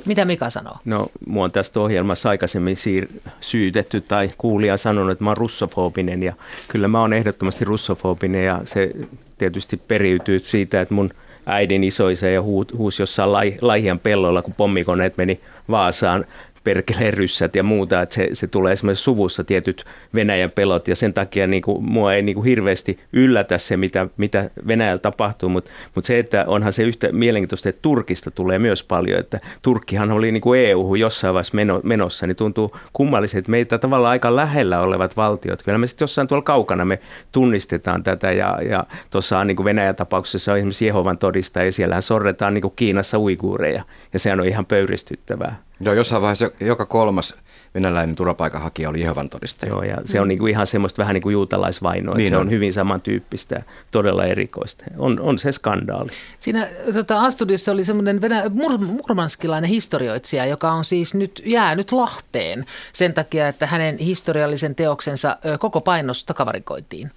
Mitä 0.07 0.24
Mika 0.24 0.50
sanoo? 0.50 0.76
No, 0.85 1.07
mua 1.26 1.44
on 1.44 1.52
tästä 1.52 1.81
ohjelmassa 1.81 2.28
aikaisemmin 2.28 2.76
siir- 2.76 3.31
syytetty 3.40 4.00
tai 4.00 4.31
kuulija 4.38 4.76
sanonut, 4.76 5.12
että 5.12 5.24
mä 5.24 5.31
oon 5.31 5.37
russofobinen 5.37 6.22
ja 6.22 6.33
kyllä 6.68 6.88
mä 6.88 7.00
oon 7.00 7.12
ehdottomasti 7.12 7.64
russofobinen 7.64 8.44
ja 8.44 8.61
se 8.64 8.90
tietysti 9.38 9.76
periytyy 9.76 10.38
siitä, 10.38 10.81
että 10.81 10.94
mun 10.94 11.11
äidin 11.46 11.85
isoisa 11.85 12.26
ja 12.26 12.42
huusi 12.76 13.02
jossain 13.02 13.33
lai, 13.33 13.55
Laihian 13.61 13.98
pellolla, 13.98 14.42
kun 14.42 14.55
pommikoneet 14.55 15.16
meni 15.16 15.40
Vaasaan 15.70 16.24
perkeleen 16.64 17.14
ryssät 17.14 17.57
ja 17.57 17.62
muuta, 17.62 18.03
että 18.03 18.14
se, 18.14 18.29
se 18.33 18.46
tulee 18.46 18.72
esimerkiksi 18.72 19.05
suvussa 19.05 19.44
tietyt 19.44 19.85
Venäjän 20.14 20.51
pelot 20.51 20.88
ja 20.88 20.96
sen 20.96 21.14
takia 21.14 21.46
niin 21.46 21.62
kuin, 21.62 21.85
mua 21.85 22.14
ei 22.14 22.22
niin 22.22 22.35
kuin 22.35 22.44
hirveästi 22.44 22.98
yllätä 23.12 23.59
se, 23.59 23.77
mitä, 23.77 24.07
mitä 24.16 24.51
Venäjällä 24.66 24.98
tapahtuu, 24.98 25.48
mutta, 25.48 25.70
mutta 25.94 26.07
se, 26.07 26.18
että 26.18 26.44
onhan 26.46 26.72
se 26.72 26.83
yhtä 26.83 27.12
mielenkiintoista, 27.12 27.68
että 27.68 27.83
Turkista 27.83 28.31
tulee 28.31 28.59
myös 28.59 28.83
paljon, 28.83 29.20
että 29.20 29.40
Turkkihan 29.62 30.11
oli 30.11 30.33
niin 30.33 30.40
kuin 30.40 30.61
EU 30.61 30.94
jossain 30.94 31.35
vaiheessa 31.35 31.57
meno, 31.57 31.81
menossa, 31.85 32.27
niin 32.27 32.37
tuntuu 32.37 32.77
kummalliset, 32.92 33.38
että 33.38 33.51
meitä 33.51 33.79
tavallaan 33.79 34.11
aika 34.11 34.37
lähellä 34.37 34.81
olevat 34.81 35.16
valtiot, 35.16 35.62
kyllä 35.62 35.79
me 35.79 35.87
sitten 35.87 36.03
jossain 36.03 36.29
tuolla 36.29 36.42
kaukana 36.42 36.85
me 36.85 36.98
tunnistetaan 37.33 38.03
tätä 38.03 38.33
ja, 38.33 38.59
ja 38.68 38.87
tuossa 39.11 39.44
niin 39.44 39.57
kuin 39.57 39.64
Venäjän 39.64 39.96
tapauksessa 39.96 40.53
on 40.53 40.59
esimerkiksi 40.59 40.87
Jehovan 40.87 41.18
todistaja 41.18 41.64
ja 41.64 41.72
siellähän 41.72 42.03
sorretaan 42.03 42.55
niin 42.55 42.62
kuin 42.62 42.72
Kiinassa 42.77 43.18
uiguureja 43.18 43.83
ja 44.12 44.18
sehän 44.18 44.40
on 44.40 44.46
ihan 44.46 44.66
pöyristyttävää. 44.66 45.57
Joo, 45.85 45.95
jossain 45.95 46.23
vaiheessa 46.23 46.51
joka 46.61 46.87
kolmas 46.87 47.35
venäläinen 47.75 48.16
turvapaikanhakija 48.16 48.88
oli 48.88 49.01
Jehovan 49.01 49.31
todistaja. 49.31 49.71
Joo, 49.71 49.83
ja 49.83 49.97
se 50.05 50.21
on 50.21 50.29
niin 50.29 50.38
kuin 50.38 50.51
ihan 50.51 50.66
semmoista 50.66 51.03
vähän 51.03 51.14
niin 51.14 51.23
kuin 51.23 51.33
juutalaisvainoa, 51.33 52.14
niin 52.14 52.29
se 52.29 52.37
on. 52.37 52.40
on 52.42 52.51
hyvin 52.51 52.73
samantyyppistä, 52.73 53.62
todella 53.90 54.25
erikoista. 54.25 54.85
On, 54.99 55.21
on 55.21 55.38
se 55.38 55.53
skandaali. 55.53 56.11
Siinä 56.38 56.68
tota, 56.95 57.21
Astudiossa 57.21 57.73
oli 57.73 57.85
semmoinen 57.85 58.21
venä- 58.21 58.45
mur- 58.49 58.79
murmanskilainen 58.79 59.71
historioitsija, 59.71 60.47
joka 60.47 60.73
on 60.73 60.85
siis 60.85 61.14
nyt 61.14 61.42
jäänyt 61.45 61.92
Lahteen 61.92 62.66
sen 62.92 63.14
takia, 63.14 63.49
että 63.49 63.66
hänen 63.66 63.99
historiallisen 63.99 64.75
teoksensa 64.75 65.37
koko 65.59 65.81
painos 65.81 66.25
takavarikoitiin. 66.25 67.11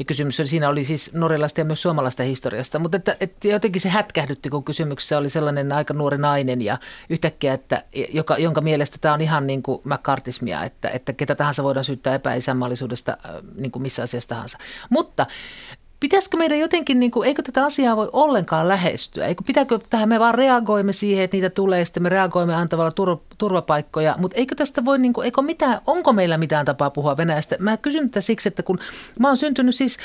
Ja 0.00 0.04
kysymys 0.04 0.40
oli, 0.40 0.48
siinä 0.48 0.68
oli 0.68 0.84
siis 0.84 1.14
norjalaista 1.14 1.60
ja 1.60 1.64
myös 1.64 1.82
suomalaista 1.82 2.22
historiasta, 2.22 2.78
mutta 2.78 2.96
että, 2.96 3.16
että 3.20 3.48
jotenkin 3.48 3.80
se 3.80 3.88
hätkähdytti, 3.88 4.50
kun 4.50 4.64
kysymyksessä 4.64 5.18
oli 5.18 5.30
sellainen 5.30 5.72
aika 5.72 5.94
nuori 5.94 6.18
nainen 6.18 6.62
ja 6.62 6.78
yhtäkkiä, 7.10 7.54
että, 7.54 7.84
joka, 8.12 8.38
jonka 8.38 8.60
mielestä 8.60 8.96
tämä 9.00 9.14
on 9.14 9.20
ihan 9.20 9.46
niin 9.46 9.62
kuin 9.62 9.80
McCartismia, 9.84 10.64
että, 10.64 10.88
että 10.88 11.12
ketä 11.12 11.34
tahansa 11.34 11.62
voidaan 11.62 11.84
syyttää 11.84 12.14
epäisänmaallisuudesta 12.14 13.16
niin 13.56 13.70
kuin 13.70 13.82
missä 13.82 14.02
asiassa 14.02 14.28
tahansa. 14.28 14.58
Mutta 14.90 15.26
Pitäisikö 16.00 16.36
meidän 16.36 16.58
jotenkin, 16.58 17.00
niin 17.00 17.10
kuin, 17.10 17.28
eikö 17.28 17.42
tätä 17.42 17.64
asiaa 17.64 17.96
voi 17.96 18.10
ollenkaan 18.12 18.68
lähestyä? 18.68 19.26
Eikö, 19.26 19.42
pitääkö 19.46 19.78
tähän 19.90 20.08
me 20.08 20.20
vaan 20.20 20.34
reagoimme 20.34 20.92
siihen, 20.92 21.24
että 21.24 21.36
niitä 21.36 21.50
tulee, 21.50 21.84
sitten 21.84 22.02
me 22.02 22.08
reagoimme 22.08 22.54
antavalla 22.54 22.90
tur, 22.90 23.16
turvapaikkoja, 23.40 24.14
mutta 24.18 24.36
eikö 24.36 24.54
tästä 24.54 24.84
voi, 24.84 24.98
niin 24.98 25.12
kuin, 25.12 25.24
eikö 25.24 25.42
mitään, 25.42 25.80
onko 25.86 26.12
meillä 26.12 26.38
mitään 26.38 26.66
tapaa 26.66 26.90
puhua 26.90 27.16
Venäjästä? 27.16 27.56
Mä 27.58 27.76
kysyn 27.76 28.10
tätä 28.10 28.20
siksi, 28.20 28.48
että 28.48 28.62
kun 28.62 28.78
mä 29.18 29.28
oon 29.28 29.36
syntynyt 29.36 29.74
siis 29.74 29.98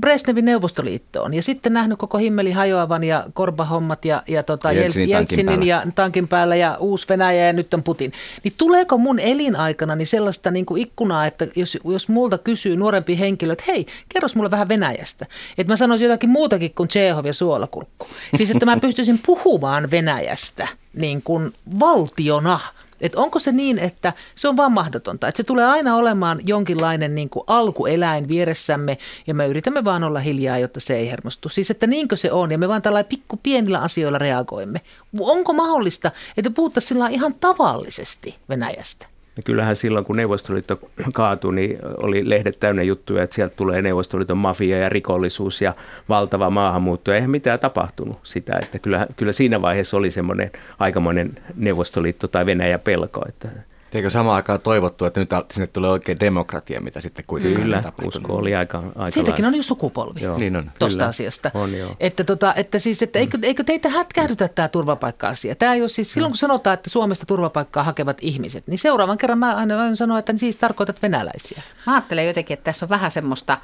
Brezhnevin 0.00 0.44
neuvostoliittoon 0.44 1.34
ja 1.34 1.42
sitten 1.42 1.72
nähnyt 1.72 1.98
koko 1.98 2.18
himmeli 2.18 2.52
hajoavan 2.52 3.04
ja 3.04 3.24
korbahommat 3.34 4.04
ja, 4.04 4.22
ja 4.28 4.42
tota, 4.42 4.72
Jeltsinin 4.72 5.08
Jeltsinin 5.08 5.46
tankin 5.46 5.68
ja 5.68 5.82
tankin 5.94 6.28
päällä 6.28 6.56
ja 6.56 6.76
uusi 6.80 7.06
Venäjä 7.08 7.46
ja 7.46 7.52
nyt 7.52 7.74
on 7.74 7.82
Putin. 7.82 8.12
Niin 8.44 8.54
tuleeko 8.58 8.98
mun 8.98 9.18
elinaikana 9.18 9.94
niin 9.94 10.06
sellaista 10.06 10.50
niin 10.50 10.66
kuin 10.66 10.82
ikkunaa, 10.82 11.26
että 11.26 11.46
jos, 11.56 11.78
jos 11.84 12.08
multa 12.08 12.38
kysyy 12.38 12.76
nuorempi 12.76 13.18
henkilö, 13.18 13.52
että 13.52 13.64
hei, 13.68 13.86
kerros 14.08 14.36
mulle 14.36 14.50
vähän 14.50 14.68
Venäjästä. 14.68 15.26
Että 15.58 15.72
mä 15.72 15.76
sanoisin 15.76 16.08
jotakin 16.08 16.30
muutakin 16.30 16.74
kuin 16.74 16.88
Tsehov 16.88 17.26
ja 17.26 17.34
suolakurkku. 17.34 18.06
Siis 18.36 18.50
että 18.50 18.66
mä 18.66 18.76
pystyisin 18.76 19.20
puhumaan 19.26 19.90
Venäjästä 19.90 20.68
niin 20.96 21.22
kuin 21.22 21.54
valtiona. 21.80 22.60
Et 23.00 23.14
onko 23.14 23.38
se 23.38 23.52
niin, 23.52 23.78
että 23.78 24.12
se 24.34 24.48
on 24.48 24.56
vaan 24.56 24.72
mahdotonta, 24.72 25.28
että 25.28 25.36
se 25.36 25.44
tulee 25.44 25.64
aina 25.64 25.96
olemaan 25.96 26.40
jonkinlainen 26.46 27.14
niin 27.14 27.30
kuin 27.30 27.44
alkueläin 27.46 28.28
vieressämme 28.28 28.98
ja 29.26 29.34
me 29.34 29.46
yritämme 29.46 29.84
vaan 29.84 30.04
olla 30.04 30.18
hiljaa, 30.18 30.58
jotta 30.58 30.80
se 30.80 30.96
ei 30.96 31.10
hermostu. 31.10 31.48
Siis 31.48 31.70
että 31.70 31.86
niinkö 31.86 32.16
se 32.16 32.32
on 32.32 32.52
ja 32.52 32.58
me 32.58 32.68
vaan 32.68 32.82
tällä 32.82 33.04
pikku 33.04 33.36
pienillä 33.42 33.78
asioilla 33.78 34.18
reagoimme. 34.18 34.80
Onko 35.20 35.52
mahdollista, 35.52 36.10
että 36.36 36.50
puhuttaisiin 36.50 37.10
ihan 37.10 37.34
tavallisesti 37.34 38.38
Venäjästä? 38.48 39.15
Ja 39.36 39.42
kyllähän 39.42 39.76
silloin, 39.76 40.04
kun 40.04 40.16
Neuvostoliitto 40.16 40.78
kaatui, 41.12 41.54
niin 41.54 41.78
oli 41.96 42.30
lehdet 42.30 42.60
täynnä 42.60 42.82
juttuja, 42.82 43.22
että 43.22 43.36
sieltä 43.36 43.56
tulee 43.56 43.82
Neuvostoliiton 43.82 44.38
mafia 44.38 44.78
ja 44.78 44.88
rikollisuus 44.88 45.62
ja 45.62 45.74
valtava 46.08 46.50
maahanmuutto. 46.50 47.12
Eihän 47.12 47.30
mitään 47.30 47.60
tapahtunut 47.60 48.18
sitä, 48.22 48.58
että 48.62 48.78
kyllä, 48.78 49.06
kyllä 49.16 49.32
siinä 49.32 49.62
vaiheessa 49.62 49.96
oli 49.96 50.10
semmoinen 50.10 50.50
aikamoinen 50.78 51.38
Neuvostoliitto 51.56 52.28
tai 52.28 52.46
Venäjä 52.46 52.78
pelko, 52.78 53.22
että 53.28 53.48
Eikö 53.94 54.10
samaan 54.10 54.36
aikaan 54.36 54.60
toivottu, 54.60 55.04
että 55.04 55.20
nyt 55.20 55.30
sinne 55.50 55.66
tulee 55.66 55.90
oikein 55.90 56.20
demokratia, 56.20 56.80
mitä 56.80 57.00
sitten 57.00 57.24
kuitenkin 57.26 57.62
kyllä 57.62 57.82
usko 58.06 58.36
oli 58.36 58.54
aika, 58.54 58.78
aika 58.78 59.10
Siitäkin 59.10 59.44
lailla. 59.44 59.54
on 59.54 59.58
jo 59.58 59.62
sukupolvi. 59.62 60.22
Joo. 60.22 60.38
Niin 60.38 60.56
on. 60.56 60.70
tuosta 60.78 60.98
Kyllä. 60.98 61.08
asiasta. 61.08 61.50
On, 61.54 61.74
joo. 61.78 61.96
Että, 62.00 62.24
tota, 62.24 62.54
että 62.54 62.78
siis, 62.78 63.02
että 63.02 63.18
eikö, 63.18 63.38
eikö 63.42 63.64
teitä 63.64 63.88
hätkähdytä 63.88 64.48
tämä 64.48 64.68
turvapaikka-asia? 64.68 65.54
Tämä 65.54 65.74
ei 65.74 65.80
ole 65.80 65.88
siis, 65.88 66.12
silloin 66.12 66.32
kun 66.32 66.36
sanotaan, 66.36 66.74
että 66.74 66.90
Suomesta 66.90 67.26
turvapaikkaa 67.26 67.82
hakevat 67.82 68.18
ihmiset, 68.20 68.66
niin 68.66 68.78
seuraavan 68.78 69.18
kerran 69.18 69.38
mä 69.38 69.56
aina 69.56 69.76
voin 69.76 69.96
sanoa, 69.96 70.18
että 70.18 70.32
siis 70.36 70.56
tarkoitat 70.56 71.02
venäläisiä. 71.02 71.62
Mä 71.86 71.94
ajattelen 71.94 72.26
jotenkin, 72.26 72.54
että 72.54 72.64
tässä 72.64 72.86
on 72.86 72.90
vähän 72.90 73.10
semmoista 73.10 73.58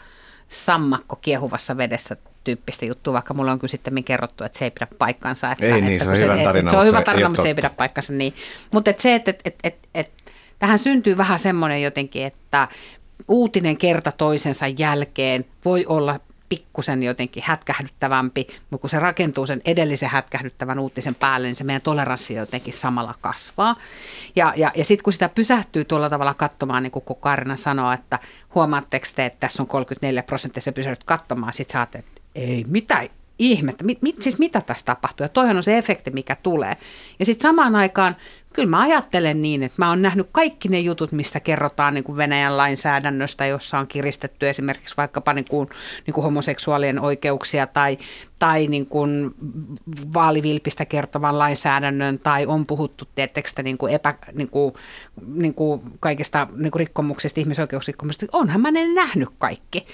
sammakko 0.49 1.17
kiehuvassa 1.17 1.77
vedessä 1.77 2.17
tyyppistä 2.45 2.85
juttua, 2.85 3.13
vaikka 3.13 3.35
mulle 3.35 3.51
on 3.51 3.59
kyllä 3.59 3.71
sitten 3.71 4.05
kerrottu, 4.05 4.45
että 4.45 4.59
se 4.59 4.65
ei 4.65 4.71
pidä 4.71 4.87
paikkansa. 4.99 5.53
Että, 5.53 5.67
Ei 5.67 5.81
niin, 5.81 5.93
että 5.93 6.05
se 6.05 6.11
on 6.11 6.17
hyvä 6.19 6.35
et- 6.35 6.45
tarina, 6.45 6.71
Se 6.71 6.77
on 6.77 6.87
mutta 6.87 6.89
hyvä 6.89 6.99
se 6.99 7.01
ei 7.01 7.05
tarina, 7.05 7.29
mutta 7.29 7.43
se 7.43 7.49
ei 7.49 7.55
pidä 7.55 7.71
paikkansa 7.71 8.13
niin. 8.13 8.35
Mutta 8.73 8.91
et 8.91 8.99
se, 8.99 9.15
että 9.15 9.31
et, 9.31 9.41
et, 9.45 9.59
et, 9.65 9.79
et, 9.95 10.11
tähän 10.59 10.79
syntyy 10.79 11.17
vähän 11.17 11.39
semmoinen 11.39 11.83
jotenkin, 11.83 12.27
että 12.27 12.69
uutinen 13.29 13.77
kerta 13.77 14.13
toisensa 14.13 14.67
jälkeen 14.67 15.45
voi 15.65 15.87
olla 15.87 16.21
pikkusen 16.53 17.03
jotenkin 17.03 17.43
hätkähdyttävämpi, 17.47 18.47
mutta 18.71 18.81
kun 18.81 18.91
se 18.91 18.99
rakentuu 18.99 19.47
sen 19.47 19.63
edellisen 19.65 20.09
hätkähdyttävän 20.09 20.79
uutisen 20.79 21.15
päälle, 21.15 21.47
niin 21.47 21.57
se 21.57 21.65
meidän 21.65 21.83
toleranssi 21.83 22.35
jotenkin 22.35 22.73
samalla 22.73 23.15
kasvaa. 23.21 23.77
Ja, 24.37 24.53
ja, 24.57 24.73
ja 24.75 24.85
sitten 24.85 25.05
kun 25.05 25.13
sitä 25.13 25.29
pysähtyy 25.29 25.85
tuolla 25.85 26.11
tavalla 26.11 26.35
katsomaan, 26.35 26.83
niin 26.83 26.91
kuin 26.91 27.05
Karina 27.21 27.57
sanoo, 27.57 27.93
että 27.93 28.19
huomaatteko 28.55 29.07
te, 29.17 29.27
että 29.27 29.41
tässä 29.41 29.63
on 29.63 29.67
34 29.67 30.23
prosenttia, 30.23 30.61
se 30.61 30.73
pysähdyt 30.73 31.05
katsomaan, 31.05 31.53
sitten 31.53 31.73
sä 31.73 31.79
ajattelet, 31.79 32.07
että 32.07 32.22
ei, 32.35 32.65
mitä 32.69 33.09
ihmettä, 33.39 33.85
mit, 33.85 34.03
mit, 34.03 34.23
siis 34.23 34.39
mitä 34.39 34.61
tässä 34.61 34.87
tapahtuu? 34.87 35.25
Ja 35.25 35.29
toihan 35.29 35.57
on 35.57 35.63
se 35.63 35.79
efekti, 35.79 36.11
mikä 36.11 36.37
tulee. 36.43 36.77
Ja 37.19 37.25
sitten 37.25 37.43
samaan 37.43 37.77
aikaan, 37.77 38.17
kyllä 38.53 38.69
mä 38.69 38.81
ajattelen 38.81 39.43
niin, 39.43 39.63
että 39.63 39.83
mä 39.83 39.89
oon 39.89 40.03
nähnyt 40.03 40.29
kaikki 40.33 40.69
ne 40.69 40.81
jutut, 40.81 41.13
mistä 41.13 41.41
kerrotaan 41.41 41.95
niin 41.95 42.05
kuin 42.05 42.17
Venäjän 42.17 42.57
lainsäädännöstä, 42.57 43.47
jossa 43.47 43.79
on 43.79 43.87
kiristetty 43.87 44.49
esimerkiksi 44.49 44.97
vaikkapa 44.97 45.33
niin 45.33 45.45
kuin, 45.45 45.69
niin 46.07 46.15
kuin 46.15 46.25
homoseksuaalien 46.25 47.01
oikeuksia 47.01 47.67
tai, 47.67 47.99
tai 48.39 48.67
niin 48.67 48.87
kuin 48.87 49.35
vaalivilpistä 50.15 50.85
kertovan 50.85 51.39
lainsäädännön 51.39 52.19
tai 52.19 52.47
on 52.47 52.67
puhuttu 52.67 53.09
tietysti 53.15 53.63
niin 53.63 53.79
kuin 53.79 53.95
epä, 53.95 54.15
niin 54.33 54.49
kuin, 54.49 54.75
niin 55.27 55.55
kuin 55.55 55.81
kaikista 56.01 56.47
niin 56.57 56.71
kuin 56.71 56.81
rikkomuksista, 56.81 57.41
ihmisoikeusrikkomuksista. 57.41 58.27
Onhan 58.39 58.61
mä 58.61 58.71
ne 58.71 58.95
nähnyt 58.95 59.29
kaikki. 59.39 59.87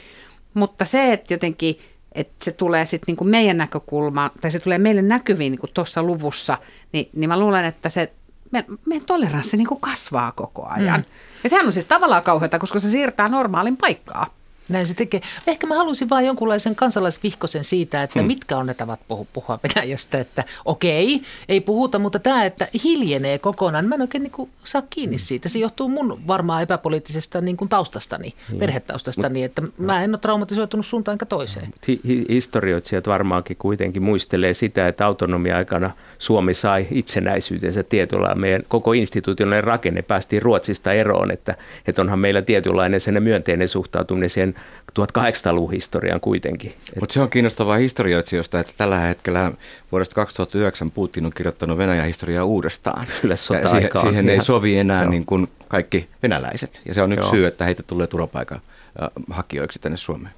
Mutta 0.54 0.84
se, 0.84 1.12
että 1.12 1.34
jotenkin 1.34 1.78
että 2.20 2.44
se 2.44 2.52
tulee 2.52 2.86
sitten 2.86 3.04
niinku 3.06 3.24
meidän 3.24 3.56
näkökulma, 3.56 4.30
tai 4.40 4.50
se 4.50 4.58
tulee 4.58 4.78
meille 4.78 5.02
näkyviin 5.02 5.50
niinku 5.50 5.66
tuossa 5.66 6.02
luvussa, 6.02 6.58
niin, 6.92 7.08
niin 7.12 7.28
mä 7.30 7.38
luulen, 7.38 7.64
että 7.64 7.88
se 7.88 8.12
me, 8.50 8.64
meidän 8.86 9.06
toleranssi 9.06 9.56
niinku 9.56 9.76
kasvaa 9.76 10.32
koko 10.32 10.66
ajan. 10.66 11.00
Mm. 11.00 11.06
Ja 11.44 11.50
sehän 11.50 11.66
on 11.66 11.72
siis 11.72 11.84
tavallaan 11.84 12.22
kauheata, 12.22 12.58
koska 12.58 12.78
se 12.78 12.90
siirtää 12.90 13.28
normaalin 13.28 13.76
paikkaa. 13.76 14.37
Näin 14.68 14.86
se 14.86 14.94
tekee. 14.94 15.20
Ehkä 15.46 15.66
mä 15.66 15.74
halusin 15.74 16.10
vain 16.10 16.26
jonkunlaisen 16.26 16.76
kansalaisvihkosen 16.76 17.64
siitä, 17.64 18.02
että 18.02 18.20
hmm. 18.20 18.26
mitkä 18.26 18.56
on 18.56 18.66
ne 18.66 18.74
tavat 18.74 19.00
puhua, 19.08 19.26
puhua 19.32 19.60
Venäjästä, 19.62 20.20
että 20.20 20.44
okei, 20.64 21.22
ei 21.48 21.60
puhuta, 21.60 21.98
mutta 21.98 22.18
tämä, 22.18 22.44
että 22.44 22.68
hiljenee 22.84 23.38
kokonaan, 23.38 23.84
mä 23.84 23.94
en 23.94 24.00
oikein 24.00 24.22
niin 24.22 24.32
kuin 24.32 24.50
saa 24.64 24.82
kiinni 24.90 25.18
siitä. 25.18 25.48
Se 25.48 25.58
johtuu 25.58 25.88
mun 25.88 26.20
varmaan 26.26 26.62
epäpoliittisesta 26.62 27.40
niin 27.40 27.56
kuin 27.56 27.68
taustastani, 27.68 28.34
hmm. 28.50 28.58
perhetaustastani, 28.58 29.44
että 29.44 29.62
mä 29.78 30.04
en 30.04 30.10
ole 30.10 30.18
traumatisoitunut 30.18 30.86
suuntaan 30.86 31.14
enkä 31.14 31.26
toiseen. 31.26 31.68
Hi- 31.88 32.00
hi- 32.06 32.26
historioitsijat 32.28 33.06
varmaankin 33.06 33.56
kuitenkin 33.56 34.02
muistelee 34.02 34.54
sitä, 34.54 34.88
että 34.88 35.06
autonomia-aikana 35.06 35.90
Suomi 36.18 36.54
sai 36.54 36.86
itsenäisyytensä 36.90 37.82
tietyllä 37.82 38.34
meidän 38.34 38.62
koko 38.68 38.92
institutionaalinen 38.92 39.64
rakenne 39.64 40.02
päästiin 40.02 40.42
Ruotsista 40.42 40.92
eroon, 40.92 41.30
että, 41.30 41.56
että 41.86 42.02
onhan 42.02 42.18
meillä 42.18 42.42
tietynlainen 42.42 43.00
sen 43.00 43.22
myönteinen 43.22 43.68
suhtautuminen 43.68 44.30
siihen 44.30 44.54
1800-luvun 45.00 45.72
historiaan 45.72 46.20
kuitenkin. 46.20 46.74
Mutta 47.00 47.12
se 47.12 47.20
on 47.20 47.30
kiinnostavaa 47.30 47.76
historioitsijoista, 47.76 48.60
että 48.60 48.72
tällä 48.76 48.98
hetkellä 48.98 49.52
vuodesta 49.92 50.14
2009 50.14 50.90
Putin 50.90 51.26
on 51.26 51.32
kirjoittanut 51.36 51.78
Venäjän 51.78 52.06
historiaa 52.06 52.44
uudestaan. 52.44 53.06
Kyllä 53.20 53.32
Ja 53.32 53.68
siihen, 53.68 53.90
siihen 54.00 54.28
ei 54.28 54.44
sovi 54.44 54.78
enää 54.78 55.02
Joo. 55.02 55.10
niin 55.10 55.26
kuin 55.26 55.48
kaikki 55.68 56.08
venäläiset. 56.22 56.80
Ja 56.84 56.94
se 56.94 57.02
on 57.02 57.12
yksi 57.12 57.26
Joo. 57.26 57.30
syy, 57.30 57.46
että 57.46 57.64
heitä 57.64 57.82
tulee 57.82 58.06
turvapaikan 58.06 58.60
äh, 59.02 59.08
hakijoiksi 59.30 59.78
tänne 59.78 59.96
Suomeen. 59.96 60.34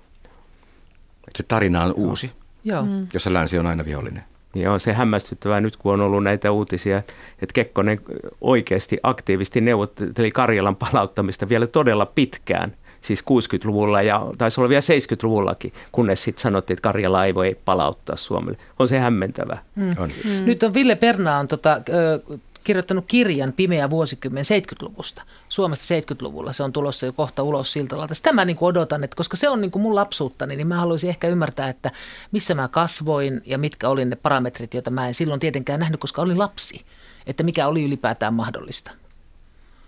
Et 1.28 1.37
se 1.37 1.42
tarina 1.42 1.85
on 1.85 1.94
uusi, 1.96 2.30
Joo. 2.64 2.83
Mm. 2.83 3.06
jossa 3.12 3.33
länsi 3.33 3.59
on 3.59 3.66
aina 3.66 3.85
vihollinen. 3.85 4.24
Niin 4.54 4.68
on 4.68 4.80
se 4.80 4.92
hämmästyttävää 4.92 5.61
nyt, 5.61 5.76
kun 5.76 5.92
on 5.92 6.00
ollut 6.00 6.24
näitä 6.24 6.50
uutisia, 6.50 6.98
että 6.98 7.52
Kekkonen 7.54 8.00
oikeasti 8.40 8.98
aktiivisesti 9.02 9.61
neuvotteli 9.61 10.30
Karjalan 10.30 10.76
palauttamista 10.76 11.48
vielä 11.48 11.66
todella 11.66 12.06
pitkään. 12.06 12.72
Siis 13.00 13.20
60-luvulla 13.20 14.02
ja 14.02 14.26
taisi 14.38 14.60
olla 14.60 14.68
vielä 14.68 14.80
70-luvullakin, 14.80 15.72
kunnes 15.92 16.22
sitten 16.22 16.42
sanottiin, 16.42 16.74
että 16.74 16.82
Karjala 16.82 17.24
ei 17.24 17.34
voi 17.34 17.58
palauttaa 17.64 18.16
Suomelle. 18.16 18.58
On 18.78 18.88
se 18.88 18.98
hämmentävää. 18.98 19.64
Mm. 19.74 19.94
On. 19.98 20.10
Mm. 20.24 20.44
Nyt 20.44 20.62
on 20.62 20.74
Ville 20.74 20.94
Perna 20.96 21.38
on 21.38 21.48
tota, 21.48 21.80
ö, 21.88 22.20
kirjoittanut 22.64 23.04
kirjan 23.08 23.52
Pimeä 23.52 23.90
vuosikymmen 23.90 24.44
70-luvusta, 24.44 25.22
Suomesta 25.48 25.94
70-luvulla. 25.94 26.52
Se 26.52 26.62
on 26.62 26.72
tulossa 26.72 27.06
jo 27.06 27.12
kohta 27.12 27.42
ulos 27.42 27.72
Siltalalta. 27.72 28.14
Sitä 28.14 28.32
mä 28.32 28.44
niin 28.44 28.56
kuin 28.56 28.68
odotan, 28.68 29.04
että 29.04 29.16
koska 29.16 29.36
se 29.36 29.48
on 29.48 29.60
niin 29.60 29.70
kuin 29.70 29.82
mun 29.82 29.94
lapsuuttani, 29.94 30.56
niin 30.56 30.66
mä 30.66 30.76
haluaisin 30.76 31.10
ehkä 31.10 31.28
ymmärtää, 31.28 31.68
että 31.68 31.90
missä 32.32 32.54
mä 32.54 32.68
kasvoin 32.68 33.40
ja 33.46 33.58
mitkä 33.58 33.88
oli 33.88 34.04
ne 34.04 34.16
parametrit, 34.16 34.74
joita 34.74 34.90
mä 34.90 35.08
en 35.08 35.14
silloin 35.14 35.40
tietenkään 35.40 35.80
nähnyt, 35.80 36.00
koska 36.00 36.22
olin 36.22 36.38
lapsi. 36.38 36.84
Että 37.26 37.42
mikä 37.42 37.68
oli 37.68 37.84
ylipäätään 37.84 38.34
mahdollista. 38.34 38.90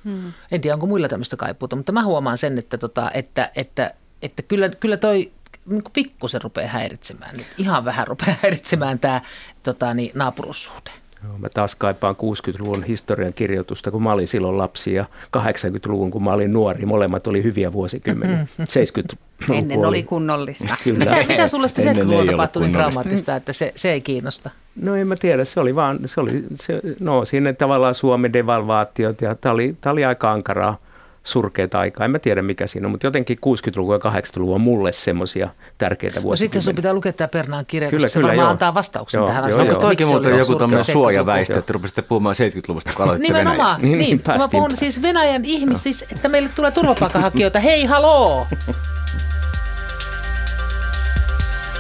Hmm. 0.05 0.33
En 0.51 0.61
tiedä, 0.61 0.75
onko 0.75 0.87
muilla 0.87 1.09
tämmöistä 1.09 1.37
kaipuuta, 1.37 1.77
mutta 1.77 1.93
mä 1.93 2.05
huomaan 2.05 2.39
sen, 2.39 2.59
että, 2.59 2.79
tota, 2.79 3.11
että, 3.15 3.51
että, 3.57 3.95
että 4.23 4.43
kyllä, 4.43 4.69
kyllä 4.69 4.97
toi 4.97 5.33
niin 5.67 5.83
kuin 5.83 5.93
pikkusen 5.93 6.43
rupeaa 6.43 6.69
häiritsemään. 6.69 7.37
Nyt 7.37 7.47
ihan 7.59 7.85
vähän 7.85 8.07
rupeaa 8.07 8.37
häiritsemään 8.43 8.99
tämä 8.99 9.21
tota, 9.63 9.95
niin, 9.95 10.13
naapurussuhde. 10.15 10.91
Joo, 11.25 11.39
mä 11.39 11.49
taas 11.49 11.75
kaipaan 11.75 12.17
60-luvun 12.17 12.85
historian 12.85 13.35
kirjoitusta, 13.35 13.91
kun 13.91 14.03
mä 14.03 14.13
olin 14.13 14.29
silloin 14.29 14.59
lapsi 14.59 14.95
ja 14.95 15.05
80-luvun, 15.37 16.11
kun 16.11 16.25
mä 16.25 16.33
olin 16.33 16.53
nuori. 16.53 16.87
Molemmat 16.87 17.27
oli 17.27 17.43
hyviä 17.43 17.73
vuosikymmeniä. 17.73 18.47
70 18.69 19.25
Ennen 19.53 19.87
oli 19.87 20.03
kunnollista. 20.03 20.77
Kyllä. 20.85 20.99
Mitä, 20.99 21.17
mitä 21.29 21.49
sulle 21.49 21.69
sitä 21.69 21.81
Ennen 21.81 21.97
ei 21.97 22.03
70-luvulla 22.03 22.21
ollut 22.21 22.33
tapahtui 22.33 22.63
niin 22.63 22.73
traumaattista, 22.73 23.37
että 23.37 23.53
se, 23.53 23.73
se 23.77 23.93
ei 23.93 24.01
kiinnosta? 24.01 24.51
No 24.77 24.97
en 24.97 25.07
mä 25.07 25.17
tiedä, 25.17 25.45
se 25.45 25.61
oli 25.61 25.75
vaan, 25.75 25.99
se 26.05 26.21
oli, 26.21 26.45
se, 26.61 26.81
no 27.01 27.25
siinä 27.25 27.53
tavallaan 27.53 27.95
Suomen 27.95 28.33
devalvaatiot 28.33 29.21
ja 29.21 29.35
tämä 29.35 29.53
oli, 29.53 29.77
tää 29.81 29.93
oli 29.93 30.05
aika 30.05 30.33
ankaraa 30.33 30.77
surkeita 31.25 31.79
aikaa. 31.79 32.05
En 32.05 32.11
mä 32.11 32.19
tiedä 32.19 32.43
mikä 32.43 32.67
siinä 32.67 32.87
on, 32.87 32.91
mutta 32.91 33.07
jotenkin 33.07 33.39
60-luku 33.47 33.93
ja 33.93 33.99
80-luku 33.99 34.55
on 34.55 34.61
mulle 34.61 34.93
semmoisia 34.93 35.49
tärkeitä 35.79 36.15
No 36.15 36.15
sitten 36.15 36.23
vuosikymmeniä. 36.23 36.65
sun 36.65 36.75
pitää 36.75 36.95
lukea 36.95 37.13
tämä 37.13 37.29
Pernaan 37.29 37.67
kirja, 37.67 37.91
Kyllä, 37.91 38.05
koska 38.05 38.13
se 38.13 38.19
kyllä, 38.19 38.29
varmaan 38.29 38.45
joo. 38.45 38.51
antaa 38.51 38.75
vastauksen 38.75 39.19
Joo, 39.19 39.27
tähän 39.27 39.45
asiaan. 39.45 39.69
Onko 39.69 39.81
toikin 39.81 40.07
muuten 40.07 40.39
joku 40.39 40.55
tämmöinen 40.55 40.85
70-luku? 40.87 40.93
suojaväistö, 40.93 41.59
että 41.59 41.73
rupesitte 41.73 42.03
puhumaan 42.03 42.35
70-luvusta, 42.39 42.93
kun 42.97 43.05
aloitte 43.05 43.29
Nimenomaan, 43.29 43.57
Venäjästä? 43.59 43.83
Niin, 43.83 43.99
niin, 43.99 44.09
niin, 44.09 44.23
niin 44.27 44.41
mä 44.41 44.49
puhun 44.49 44.77
siis 44.77 45.03
Venäjän 45.03 45.45
ihmis, 45.45 45.83
siis, 45.83 46.03
että 46.13 46.29
meille 46.29 46.49
tulee 46.55 46.71
turvapaikanhakijoita, 46.71 47.61
hei 47.61 47.85
haloo! 47.85 48.47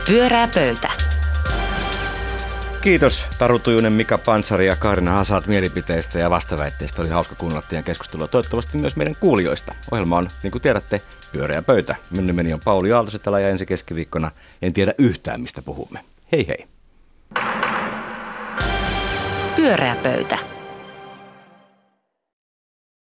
Pyöreä 0.06 0.48
pöytä. 0.54 1.01
Kiitos 2.82 3.26
Taru 3.38 3.58
Tujunen, 3.58 3.92
Mika 3.92 4.18
Pansari 4.18 4.66
ja 4.66 4.76
Karina 4.76 5.12
Hazard 5.12 5.44
mielipiteistä 5.46 6.18
ja 6.18 6.30
vastaväitteistä. 6.30 7.02
Oli 7.02 7.08
hauska 7.08 7.34
kuunnella 7.34 7.66
teidän 7.68 7.84
keskustelua. 7.84 8.28
Toivottavasti 8.28 8.78
myös 8.78 8.96
meidän 8.96 9.16
kuulijoista. 9.20 9.74
Ohjelma 9.90 10.16
on, 10.16 10.28
niin 10.42 10.50
kuin 10.50 10.62
tiedätte, 10.62 11.02
pyöreä 11.32 11.62
pöytä. 11.62 11.96
Minun 12.10 12.26
nimeni 12.26 12.52
on 12.52 12.60
Pauli 12.64 12.92
Aaltosetala 12.92 13.40
ja 13.40 13.48
ensi 13.48 13.66
keskiviikkona 13.66 14.30
en 14.62 14.72
tiedä 14.72 14.94
yhtään, 14.98 15.40
mistä 15.40 15.62
puhumme. 15.62 16.04
Hei 16.32 16.48
hei. 16.48 16.66
Pyöreä 19.56 19.96
pöytä. 20.02 20.51